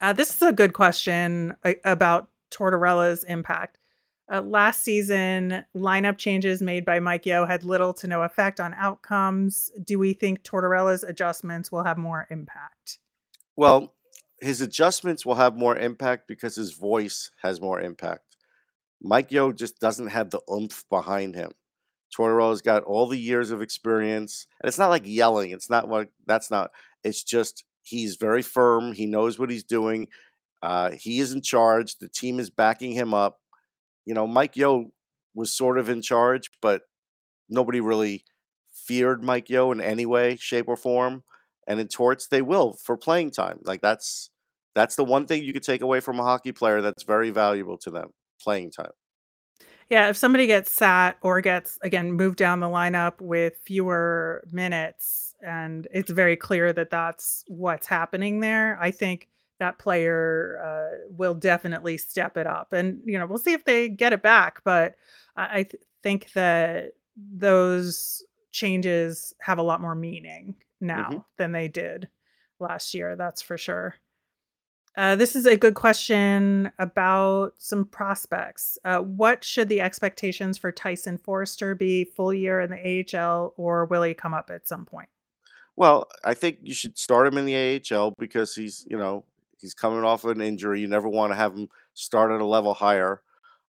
Uh, 0.00 0.12
this 0.12 0.34
is 0.34 0.42
a 0.42 0.52
good 0.52 0.72
question 0.72 1.54
a- 1.64 1.76
about 1.84 2.28
Tortorella's 2.50 3.24
impact. 3.24 3.78
Uh, 4.32 4.40
last 4.42 4.82
season, 4.84 5.64
lineup 5.76 6.16
changes 6.16 6.62
made 6.62 6.84
by 6.84 7.00
Mike 7.00 7.26
Yeo 7.26 7.44
had 7.44 7.64
little 7.64 7.92
to 7.94 8.06
no 8.06 8.22
effect 8.22 8.60
on 8.60 8.72
outcomes. 8.74 9.72
Do 9.84 9.98
we 9.98 10.12
think 10.12 10.44
Tortorella's 10.44 11.02
adjustments 11.02 11.72
will 11.72 11.82
have 11.82 11.98
more 11.98 12.28
impact? 12.30 12.98
Well, 13.56 13.92
his 14.40 14.60
adjustments 14.60 15.24
will 15.26 15.34
have 15.34 15.56
more 15.56 15.76
impact 15.76 16.26
because 16.28 16.54
his 16.54 16.72
voice 16.72 17.30
has 17.42 17.60
more 17.60 17.80
impact. 17.80 18.36
Mike 19.02 19.30
Yeo 19.32 19.52
just 19.52 19.80
doesn't 19.80 20.08
have 20.08 20.30
the 20.30 20.40
oomph 20.50 20.84
behind 20.90 21.34
him. 21.34 21.52
Tortorella's 22.14 22.62
got 22.62 22.82
all 22.84 23.06
the 23.06 23.18
years 23.18 23.50
of 23.50 23.62
experience, 23.62 24.46
and 24.60 24.68
it's 24.68 24.78
not 24.78 24.90
like 24.90 25.02
yelling. 25.04 25.50
It's 25.50 25.70
not 25.70 25.88
like 25.88 26.10
that's 26.26 26.50
not. 26.50 26.70
It's 27.04 27.22
just 27.22 27.64
he's 27.82 28.16
very 28.16 28.42
firm. 28.42 28.92
He 28.92 29.06
knows 29.06 29.38
what 29.38 29.50
he's 29.50 29.64
doing. 29.64 30.08
Uh, 30.62 30.90
he 30.90 31.20
is 31.20 31.32
in 31.32 31.40
charge. 31.40 31.96
The 31.98 32.08
team 32.08 32.38
is 32.38 32.50
backing 32.50 32.92
him 32.92 33.14
up. 33.14 33.38
You 34.04 34.14
know, 34.14 34.26
Mike 34.26 34.56
Yeo 34.56 34.90
was 35.34 35.54
sort 35.54 35.78
of 35.78 35.88
in 35.88 36.02
charge, 36.02 36.50
but 36.60 36.82
nobody 37.48 37.80
really 37.80 38.24
feared 38.72 39.22
Mike 39.22 39.48
Yeo 39.48 39.72
in 39.72 39.80
any 39.80 40.06
way, 40.06 40.36
shape, 40.36 40.68
or 40.68 40.76
form. 40.76 41.22
And 41.70 41.78
in 41.78 41.86
torts, 41.86 42.26
they 42.26 42.42
will 42.42 42.72
for 42.72 42.96
playing 42.96 43.30
time. 43.30 43.60
Like 43.62 43.80
that's 43.80 44.30
that's 44.74 44.96
the 44.96 45.04
one 45.04 45.26
thing 45.26 45.44
you 45.44 45.52
could 45.52 45.62
take 45.62 45.82
away 45.82 46.00
from 46.00 46.18
a 46.18 46.24
hockey 46.24 46.50
player 46.50 46.80
that's 46.80 47.04
very 47.04 47.30
valuable 47.30 47.78
to 47.78 47.90
them, 47.90 48.10
playing 48.42 48.72
time. 48.72 48.90
Yeah, 49.88 50.08
if 50.08 50.16
somebody 50.16 50.48
gets 50.48 50.72
sat 50.72 51.16
or 51.22 51.40
gets 51.40 51.78
again 51.82 52.10
moved 52.10 52.38
down 52.38 52.58
the 52.58 52.66
lineup 52.66 53.20
with 53.20 53.54
fewer 53.64 54.42
minutes, 54.50 55.36
and 55.46 55.86
it's 55.94 56.10
very 56.10 56.34
clear 56.34 56.72
that 56.72 56.90
that's 56.90 57.44
what's 57.46 57.86
happening 57.86 58.40
there, 58.40 58.76
I 58.80 58.90
think 58.90 59.28
that 59.60 59.78
player 59.78 60.60
uh, 60.64 61.06
will 61.16 61.34
definitely 61.34 61.98
step 61.98 62.36
it 62.36 62.48
up. 62.48 62.72
And 62.72 63.00
you 63.04 63.16
know, 63.16 63.26
we'll 63.26 63.38
see 63.38 63.52
if 63.52 63.64
they 63.64 63.88
get 63.88 64.12
it 64.12 64.22
back. 64.22 64.60
But 64.64 64.96
I, 65.36 65.62
th- 65.62 65.82
think 66.02 66.32
that 66.32 66.94
those 67.16 68.24
changes 68.50 69.34
have 69.40 69.58
a 69.58 69.62
lot 69.62 69.80
more 69.80 69.94
meaning 69.94 70.56
now 70.80 71.08
hmm 71.10 71.18
than 71.38 71.52
they 71.52 71.68
did 71.68 72.08
last 72.58 72.94
year. 72.94 73.16
That's 73.16 73.40
for 73.40 73.56
sure. 73.56 73.94
Uh, 74.96 75.16
this 75.16 75.36
is 75.36 75.46
a 75.46 75.56
good 75.56 75.74
question 75.74 76.70
about 76.78 77.52
some 77.58 77.84
prospects. 77.84 78.76
Uh, 78.84 78.98
what 78.98 79.44
should 79.44 79.68
the 79.68 79.80
expectations 79.80 80.58
for 80.58 80.72
Tyson 80.72 81.16
Foerster 81.16 81.74
be 81.74 82.04
full 82.04 82.34
year 82.34 82.60
in 82.60 82.70
the 82.70 83.16
AHL, 83.16 83.54
or 83.56 83.84
will 83.86 84.02
he 84.02 84.14
come 84.14 84.34
up 84.34 84.50
at 84.50 84.66
some 84.66 84.84
point? 84.84 85.08
Well, 85.76 86.08
I 86.24 86.34
think 86.34 86.58
you 86.62 86.74
should 86.74 86.98
start 86.98 87.28
him 87.28 87.38
in 87.38 87.46
the 87.46 87.80
AHL 87.90 88.12
because 88.18 88.54
he's, 88.54 88.84
you 88.90 88.98
know, 88.98 89.24
he's 89.58 89.74
coming 89.74 90.04
off 90.04 90.24
an 90.24 90.40
injury. 90.40 90.80
You 90.80 90.88
never 90.88 91.08
want 91.08 91.32
to 91.32 91.36
have 91.36 91.54
him 91.54 91.68
start 91.94 92.32
at 92.32 92.40
a 92.40 92.44
level 92.44 92.74
higher. 92.74 93.22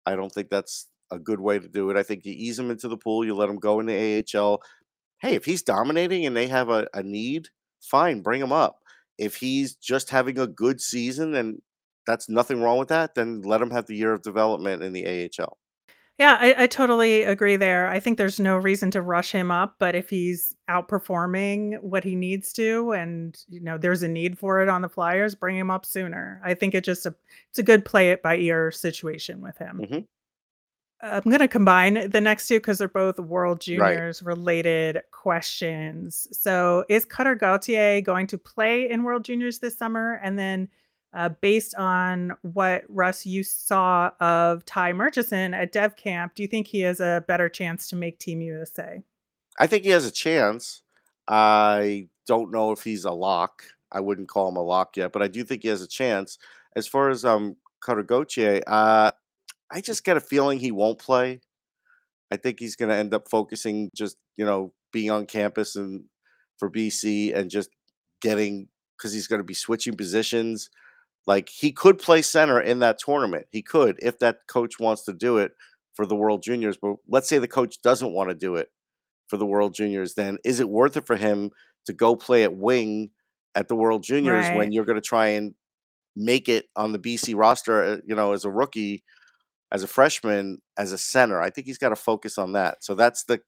I 0.05 0.15
don't 0.15 0.31
think 0.31 0.49
that's 0.49 0.87
a 1.11 1.19
good 1.19 1.39
way 1.39 1.59
to 1.59 1.67
do 1.67 1.89
it. 1.89 1.97
I 1.97 2.03
think 2.03 2.25
you 2.25 2.33
ease 2.35 2.57
him 2.57 2.71
into 2.71 2.87
the 2.87 2.97
pool, 2.97 3.25
you 3.25 3.35
let 3.35 3.49
him 3.49 3.57
go 3.57 3.79
in 3.79 3.85
the 3.85 4.23
AHL. 4.35 4.61
Hey, 5.21 5.35
if 5.35 5.45
he's 5.45 5.61
dominating 5.61 6.25
and 6.25 6.35
they 6.35 6.47
have 6.47 6.69
a, 6.69 6.87
a 6.93 7.03
need, 7.03 7.49
fine, 7.81 8.21
bring 8.21 8.41
him 8.41 8.51
up. 8.51 8.79
If 9.17 9.35
he's 9.35 9.75
just 9.75 10.09
having 10.09 10.39
a 10.39 10.47
good 10.47 10.79
season 10.81 11.35
and 11.35 11.61
that's 12.07 12.29
nothing 12.29 12.61
wrong 12.61 12.79
with 12.79 12.87
that, 12.89 13.15
then 13.15 13.41
let 13.41 13.61
him 13.61 13.71
have 13.71 13.85
the 13.85 13.95
year 13.95 14.13
of 14.13 14.21
development 14.21 14.81
in 14.81 14.93
the 14.93 15.05
AHL. 15.05 15.57
Yeah, 16.17 16.37
I, 16.37 16.63
I 16.63 16.67
totally 16.67 17.23
agree 17.23 17.55
there. 17.55 17.87
I 17.87 18.01
think 18.01 18.17
there's 18.17 18.41
no 18.41 18.57
reason 18.57 18.91
to 18.91 19.01
rush 19.01 19.31
him 19.31 19.51
up, 19.51 19.75
but 19.79 19.95
if 19.95 20.09
he's 20.09 20.53
outperforming 20.69 21.81
what 21.81 22.03
he 22.03 22.13
needs 22.13 22.51
to, 22.53 22.91
and 22.91 23.37
you 23.47 23.61
know 23.61 23.77
there's 23.77 24.03
a 24.03 24.07
need 24.09 24.37
for 24.37 24.61
it 24.61 24.67
on 24.67 24.81
the 24.81 24.89
Flyers, 24.89 25.33
bring 25.33 25.55
him 25.57 25.71
up 25.71 25.85
sooner. 25.85 26.41
I 26.43 26.55
think 26.55 26.75
it 26.75 26.83
just 26.83 27.05
a 27.05 27.15
it's 27.49 27.59
a 27.59 27.63
good 27.63 27.85
play 27.85 28.11
it 28.11 28.21
by 28.21 28.35
ear 28.35 28.69
situation 28.69 29.39
with 29.39 29.57
him. 29.57 29.79
hmm 29.85 29.99
I'm 31.01 31.21
going 31.23 31.39
to 31.39 31.47
combine 31.47 32.09
the 32.09 32.19
next 32.19 32.47
two 32.47 32.59
because 32.59 32.77
they're 32.77 32.87
both 32.87 33.19
World 33.19 33.63
Right. 33.67 33.93
Juniors 33.93 34.21
related 34.21 35.01
questions. 35.11 36.27
So, 36.31 36.83
is 36.89 37.05
Cutter 37.05 37.35
Gauthier 37.35 38.01
going 38.01 38.27
to 38.27 38.37
play 38.37 38.89
in 38.89 39.03
World 39.03 39.23
Juniors 39.23 39.59
this 39.59 39.77
summer? 39.77 40.19
And 40.23 40.37
then, 40.37 40.67
uh, 41.13 41.29
based 41.29 41.73
on 41.75 42.33
what 42.41 42.83
Russ 42.89 43.25
you 43.25 43.43
saw 43.43 44.11
of 44.19 44.65
Ty 44.65 44.93
Murchison 44.93 45.53
at 45.53 45.71
Dev 45.71 45.95
Camp, 45.95 46.35
do 46.35 46.43
you 46.43 46.47
think 46.47 46.67
he 46.67 46.81
has 46.81 46.99
a 46.99 47.23
better 47.27 47.49
chance 47.49 47.87
to 47.89 47.95
make 47.95 48.19
Team 48.19 48.41
USA? 48.41 49.01
I 49.57 49.67
think 49.67 49.83
he 49.83 49.89
has 49.89 50.05
a 50.05 50.11
chance. 50.11 50.81
I 51.27 52.07
don't 52.27 52.51
know 52.51 52.71
if 52.71 52.83
he's 52.83 53.05
a 53.05 53.11
lock. 53.11 53.63
I 53.91 54.01
wouldn't 54.01 54.27
call 54.27 54.49
him 54.49 54.55
a 54.55 54.61
lock 54.61 54.97
yet, 54.97 55.11
but 55.11 55.21
I 55.21 55.27
do 55.27 55.43
think 55.43 55.63
he 55.63 55.69
has 55.69 55.81
a 55.81 55.87
chance. 55.87 56.37
As 56.75 56.87
far 56.87 57.09
as 57.09 57.25
um 57.25 57.55
Cutter 57.81 58.03
Gauthier, 58.03 58.61
uh, 58.67 59.11
I 59.71 59.81
just 59.81 60.03
get 60.03 60.17
a 60.17 60.21
feeling 60.21 60.59
he 60.59 60.71
won't 60.71 60.99
play. 60.99 61.41
I 62.31 62.37
think 62.37 62.59
he's 62.59 62.75
going 62.75 62.89
to 62.89 62.95
end 62.95 63.13
up 63.13 63.29
focusing 63.29 63.89
just 63.95 64.17
you 64.37 64.45
know 64.45 64.73
being 64.91 65.11
on 65.11 65.25
campus 65.25 65.75
and 65.75 66.03
for 66.57 66.69
BC 66.69 67.35
and 67.35 67.49
just 67.49 67.69
getting 68.21 68.67
because 68.97 69.13
he's 69.13 69.27
going 69.27 69.39
to 69.39 69.45
be 69.45 69.53
switching 69.53 69.95
positions. 69.95 70.69
Like 71.27 71.49
he 71.49 71.71
could 71.71 71.99
play 71.99 72.21
center 72.21 72.59
in 72.59 72.79
that 72.79 72.99
tournament. 72.99 73.45
He 73.51 73.61
could 73.61 73.97
if 74.01 74.19
that 74.19 74.39
coach 74.47 74.79
wants 74.79 75.03
to 75.05 75.13
do 75.13 75.37
it 75.37 75.51
for 75.93 76.05
the 76.05 76.15
World 76.15 76.43
Juniors. 76.43 76.77
But 76.77 76.95
let's 77.07 77.29
say 77.29 77.37
the 77.37 77.47
coach 77.47 77.81
doesn't 77.81 78.13
want 78.13 78.29
to 78.29 78.35
do 78.35 78.55
it 78.55 78.69
for 79.27 79.37
the 79.37 79.45
World 79.45 79.73
Juniors, 79.73 80.15
then 80.15 80.37
is 80.43 80.59
it 80.59 80.69
worth 80.69 80.97
it 80.97 81.05
for 81.05 81.15
him 81.15 81.51
to 81.85 81.93
go 81.93 82.15
play 82.15 82.43
at 82.43 82.55
wing 82.55 83.11
at 83.55 83.67
the 83.67 83.75
World 83.75 84.03
Juniors 84.03 84.47
when 84.55 84.71
you're 84.71 84.85
going 84.85 84.95
to 84.95 85.01
try 85.01 85.27
and 85.27 85.53
make 86.15 86.49
it 86.49 86.65
on 86.75 86.91
the 86.91 86.99
BC 86.99 87.35
roster, 87.37 87.83
uh, 87.83 87.97
you 88.05 88.15
know, 88.15 88.33
as 88.33 88.43
a 88.43 88.49
rookie, 88.49 89.03
as 89.71 89.83
a 89.83 89.87
freshman, 89.87 90.61
as 90.77 90.91
a 90.91 90.97
center? 90.97 91.41
I 91.41 91.49
think 91.49 91.67
he's 91.67 91.77
got 91.77 91.89
to 91.89 91.95
focus 91.95 92.37
on 92.37 92.53
that. 92.53 92.83
So 92.83 92.95
that's 92.95 93.23
the 93.23 93.41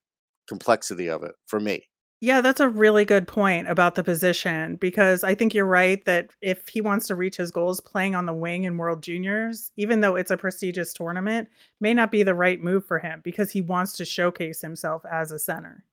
complexity 0.47 1.09
of 1.09 1.23
it 1.23 1.33
for 1.47 1.59
me. 1.59 1.87
Yeah, 2.23 2.41
that's 2.41 2.59
a 2.59 2.69
really 2.69 3.03
good 3.03 3.27
point 3.27 3.67
about 3.67 3.95
the 3.95 4.03
position 4.03 4.75
because 4.75 5.23
I 5.23 5.33
think 5.33 5.55
you're 5.55 5.65
right 5.65 6.05
that 6.05 6.29
if 6.39 6.67
he 6.67 6.79
wants 6.79 7.07
to 7.07 7.15
reach 7.15 7.37
his 7.37 7.49
goals 7.49 7.81
playing 7.81 8.13
on 8.13 8.27
the 8.27 8.33
wing 8.33 8.65
in 8.65 8.77
World 8.77 9.01
Juniors, 9.01 9.71
even 9.75 10.01
though 10.01 10.15
it's 10.15 10.29
a 10.29 10.37
prestigious 10.37 10.93
tournament, 10.93 11.49
may 11.79 11.95
not 11.95 12.11
be 12.11 12.21
the 12.21 12.35
right 12.35 12.61
move 12.61 12.85
for 12.85 12.99
him 12.99 13.21
because 13.23 13.49
he 13.49 13.61
wants 13.61 13.93
to 13.93 14.05
showcase 14.05 14.61
himself 14.61 15.03
as 15.11 15.31
a 15.31 15.39
center. 15.39 15.83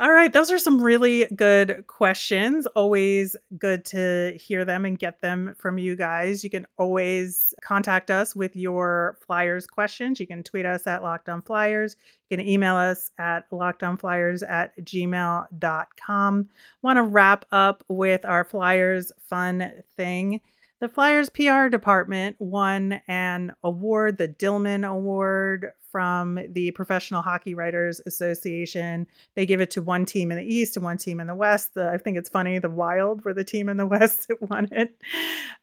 All 0.00 0.12
right, 0.12 0.32
those 0.32 0.50
are 0.50 0.58
some 0.58 0.80
really 0.80 1.26
good 1.36 1.84
questions. 1.86 2.66
Always 2.68 3.36
good 3.58 3.84
to 3.86 4.32
hear 4.40 4.64
them 4.64 4.86
and 4.86 4.98
get 4.98 5.20
them 5.20 5.54
from 5.58 5.76
you 5.76 5.94
guys. 5.94 6.42
You 6.42 6.48
can 6.48 6.66
always 6.78 7.52
contact 7.60 8.10
us 8.10 8.34
with 8.34 8.56
your 8.56 9.18
Flyers 9.20 9.66
questions. 9.66 10.18
You 10.18 10.26
can 10.26 10.42
tweet 10.42 10.64
us 10.64 10.86
at 10.86 11.02
Locked 11.02 11.28
On 11.28 11.42
Flyers. 11.42 11.96
You 12.30 12.38
can 12.38 12.48
email 12.48 12.76
us 12.76 13.10
at 13.18 13.50
lockedonflyers 13.50 14.42
at 14.48 14.74
gmail.com. 14.86 16.48
Want 16.80 16.96
to 16.96 17.02
wrap 17.02 17.44
up 17.52 17.84
with 17.88 18.24
our 18.24 18.44
Flyers 18.44 19.12
fun 19.28 19.70
thing. 19.98 20.40
The 20.80 20.88
Flyers 20.88 21.28
PR 21.28 21.68
department 21.68 22.36
won 22.38 23.02
an 23.06 23.52
award, 23.62 24.16
the 24.16 24.28
Dillman 24.28 24.88
Award 24.88 25.72
from 25.92 26.40
the 26.48 26.70
Professional 26.70 27.20
Hockey 27.20 27.54
Writers 27.54 28.00
Association. 28.06 29.06
They 29.34 29.44
give 29.44 29.60
it 29.60 29.70
to 29.72 29.82
one 29.82 30.06
team 30.06 30.30
in 30.30 30.38
the 30.38 30.44
East 30.44 30.76
and 30.76 30.84
one 30.84 30.96
team 30.96 31.20
in 31.20 31.26
the 31.26 31.34
West. 31.34 31.74
The, 31.74 31.90
I 31.90 31.98
think 31.98 32.16
it's 32.16 32.30
funny, 32.30 32.58
the 32.58 32.70
Wild 32.70 33.22
were 33.26 33.34
the 33.34 33.44
team 33.44 33.68
in 33.68 33.76
the 33.76 33.86
West 33.86 34.28
that 34.28 34.40
won 34.48 34.68
it. 34.72 34.96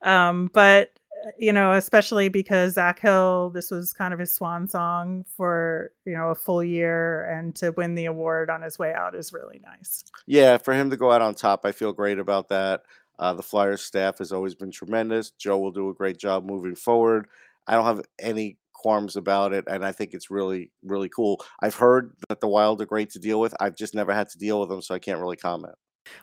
Um, 0.03 0.51
but, 0.53 0.91
uh, 1.25 1.31
you 1.39 1.51
know, 1.51 1.71
especially 1.71 2.29
because 2.29 2.75
Zach 2.75 2.99
Hill, 2.99 3.49
this 3.49 3.71
was 3.71 3.93
kind 3.93 4.13
of 4.13 4.19
his 4.19 4.31
swan 4.31 4.67
song 4.67 5.25
for, 5.35 5.93
you 6.05 6.13
know, 6.13 6.29
a 6.29 6.35
full 6.35 6.63
year 6.63 7.25
and 7.31 7.55
to 7.55 7.71
win 7.71 7.95
the 7.95 8.05
award 8.05 8.51
on 8.51 8.61
his 8.61 8.77
way 8.77 8.93
out 8.93 9.15
is 9.15 9.33
really 9.33 9.61
nice. 9.65 10.03
Yeah, 10.27 10.59
for 10.59 10.75
him 10.75 10.91
to 10.91 10.97
go 10.97 11.11
out 11.11 11.23
on 11.23 11.33
top, 11.33 11.65
I 11.65 11.71
feel 11.71 11.91
great 11.91 12.19
about 12.19 12.49
that. 12.49 12.83
Uh, 13.19 13.33
the 13.33 13.43
Flyers 13.43 13.81
staff 13.81 14.19
has 14.19 14.31
always 14.31 14.55
been 14.55 14.71
tremendous. 14.71 15.31
Joe 15.31 15.57
will 15.57 15.71
do 15.71 15.89
a 15.89 15.93
great 15.93 16.17
job 16.17 16.45
moving 16.45 16.75
forward. 16.75 17.27
I 17.67 17.73
don't 17.73 17.85
have 17.85 18.01
any 18.19 18.57
qualms 18.73 19.15
about 19.15 19.53
it, 19.53 19.65
and 19.67 19.85
I 19.85 19.91
think 19.91 20.13
it's 20.13 20.29
really, 20.29 20.71
really 20.83 21.09
cool. 21.09 21.43
I've 21.61 21.75
heard 21.75 22.13
that 22.29 22.41
the 22.41 22.47
Wild 22.47 22.81
are 22.81 22.85
great 22.85 23.09
to 23.11 23.19
deal 23.19 23.39
with. 23.39 23.53
I've 23.59 23.75
just 23.75 23.95
never 23.95 24.13
had 24.13 24.29
to 24.29 24.37
deal 24.37 24.59
with 24.59 24.69
them, 24.69 24.81
so 24.81 24.93
I 24.95 24.99
can't 24.99 25.19
really 25.19 25.35
comment. 25.35 25.75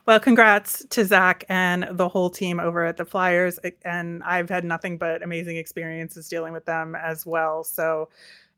Well, 0.05 0.19
congrats 0.19 0.85
to 0.89 1.05
Zach 1.05 1.43
and 1.49 1.87
the 1.91 2.09
whole 2.09 2.29
team 2.29 2.59
over 2.59 2.85
at 2.85 2.97
the 2.97 3.05
Flyers. 3.05 3.59
And 3.83 4.23
I've 4.23 4.49
had 4.49 4.63
nothing 4.63 4.97
but 4.97 5.21
amazing 5.21 5.57
experiences 5.57 6.27
dealing 6.27 6.53
with 6.53 6.65
them 6.65 6.95
as 6.95 7.25
well. 7.25 7.63
So, 7.63 8.09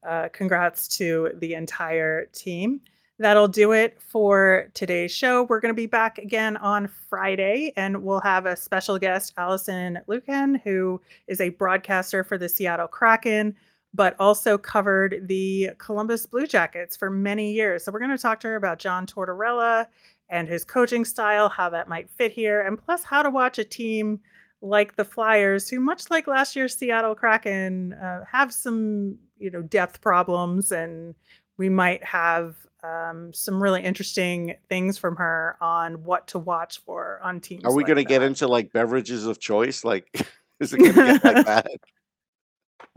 uh, 0.07 0.29
congrats 0.31 0.87
to 0.89 1.31
the 1.35 1.53
entire 1.53 2.27
team. 2.27 2.81
That'll 3.19 3.47
do 3.47 3.71
it 3.71 3.99
for 3.99 4.69
today's 4.75 5.11
show. 5.11 5.43
We're 5.43 5.59
going 5.59 5.73
to 5.73 5.75
be 5.75 5.87
back 5.87 6.19
again 6.19 6.55
on 6.57 6.87
Friday, 6.87 7.73
and 7.75 8.03
we'll 8.03 8.19
have 8.19 8.45
a 8.45 8.55
special 8.55 8.99
guest, 8.99 9.33
Alison 9.37 9.99
Lukan, 10.07 10.61
who 10.63 11.01
is 11.27 11.41
a 11.41 11.49
broadcaster 11.49 12.23
for 12.23 12.37
the 12.37 12.47
Seattle 12.47 12.87
Kraken, 12.87 13.55
but 13.91 14.15
also 14.19 14.55
covered 14.55 15.27
the 15.27 15.71
Columbus 15.79 16.27
Blue 16.27 16.45
Jackets 16.45 16.95
for 16.95 17.09
many 17.09 17.53
years. 17.53 17.83
So, 17.83 17.91
we're 17.91 17.99
going 17.99 18.11
to 18.11 18.19
talk 18.19 18.39
to 18.41 18.49
her 18.49 18.55
about 18.55 18.77
John 18.77 19.07
Tortorella 19.07 19.87
and 20.29 20.47
his 20.47 20.63
coaching 20.63 21.03
style, 21.03 21.49
how 21.49 21.69
that 21.71 21.87
might 21.87 22.11
fit 22.11 22.31
here, 22.31 22.61
and 22.61 22.77
plus 22.77 23.03
how 23.03 23.23
to 23.23 23.31
watch 23.31 23.57
a 23.57 23.63
team 23.63 24.19
like 24.61 24.95
the 24.95 25.05
Flyers, 25.05 25.67
who, 25.67 25.79
much 25.79 26.11
like 26.11 26.27
last 26.27 26.55
year's 26.55 26.75
Seattle 26.75 27.15
Kraken, 27.15 27.93
uh, 27.93 28.25
have 28.31 28.53
some 28.53 29.17
you 29.39 29.49
know 29.49 29.63
depth 29.63 30.01
problems, 30.01 30.71
and 30.71 31.15
we 31.57 31.67
might 31.67 32.03
have 32.03 32.55
um, 32.87 33.33
some 33.33 33.61
really 33.61 33.83
interesting 33.83 34.55
things 34.69 34.97
from 34.97 35.15
her 35.17 35.57
on 35.61 36.03
what 36.03 36.27
to 36.27 36.39
watch 36.39 36.79
for 36.79 37.19
on 37.23 37.39
teams. 37.39 37.65
Are 37.65 37.73
we 37.73 37.83
like 37.83 37.87
gonna 37.87 38.03
get 38.03 38.21
into 38.21 38.47
like 38.47 38.71
beverages 38.71 39.25
of 39.25 39.39
choice? 39.39 39.83
Like, 39.83 40.09
is 40.59 40.73
it 40.73 40.79
gonna 40.79 41.19
get 41.19 41.23
like 41.23 41.45
that? 41.45 41.67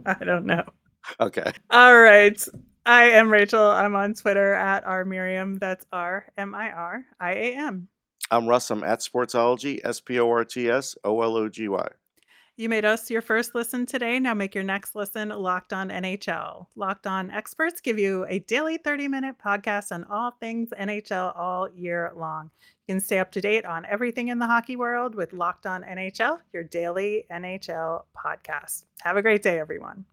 I 0.06 0.24
don't 0.24 0.46
know. 0.46 0.64
Okay. 1.20 1.52
All 1.70 1.98
right. 1.98 2.42
I 2.86 3.04
am 3.10 3.30
Rachel. 3.30 3.62
I'm 3.62 3.94
on 3.94 4.14
Twitter 4.14 4.54
at 4.54 4.84
R 4.84 5.04
Miriam. 5.04 5.58
That's 5.58 5.84
R 5.92 6.26
M 6.38 6.54
I 6.54 6.70
R 6.70 7.04
I 7.18 7.32
A 7.32 7.56
M. 7.56 7.88
I'm 8.30 8.48
Russ. 8.48 8.70
I'm 8.70 8.84
at 8.84 9.00
Sportsology, 9.00 9.80
S 9.84 10.00
P 10.00 10.20
O 10.20 10.30
R 10.30 10.44
T 10.44 10.70
S 10.70 10.96
O 11.04 11.20
L 11.20 11.36
O 11.36 11.48
G 11.48 11.68
Y. 11.68 11.86
You 12.60 12.68
made 12.68 12.84
us 12.84 13.08
your 13.08 13.22
first 13.22 13.54
listen 13.54 13.86
today. 13.86 14.20
Now 14.20 14.34
make 14.34 14.54
your 14.54 14.64
next 14.64 14.94
listen 14.94 15.30
Locked 15.30 15.72
On 15.72 15.88
NHL. 15.88 16.66
Locked 16.76 17.06
On 17.06 17.30
experts 17.30 17.80
give 17.80 17.98
you 17.98 18.26
a 18.28 18.40
daily 18.40 18.76
30 18.76 19.08
minute 19.08 19.36
podcast 19.42 19.92
on 19.92 20.04
all 20.04 20.32
things 20.32 20.68
NHL 20.78 21.34
all 21.38 21.70
year 21.70 22.12
long. 22.14 22.50
You 22.86 22.96
can 22.96 23.00
stay 23.00 23.18
up 23.18 23.32
to 23.32 23.40
date 23.40 23.64
on 23.64 23.86
everything 23.86 24.28
in 24.28 24.38
the 24.38 24.46
hockey 24.46 24.76
world 24.76 25.14
with 25.14 25.32
Locked 25.32 25.64
On 25.64 25.82
NHL, 25.82 26.40
your 26.52 26.64
daily 26.64 27.24
NHL 27.32 28.02
podcast. 28.14 28.84
Have 29.00 29.16
a 29.16 29.22
great 29.22 29.42
day, 29.42 29.58
everyone. 29.58 30.04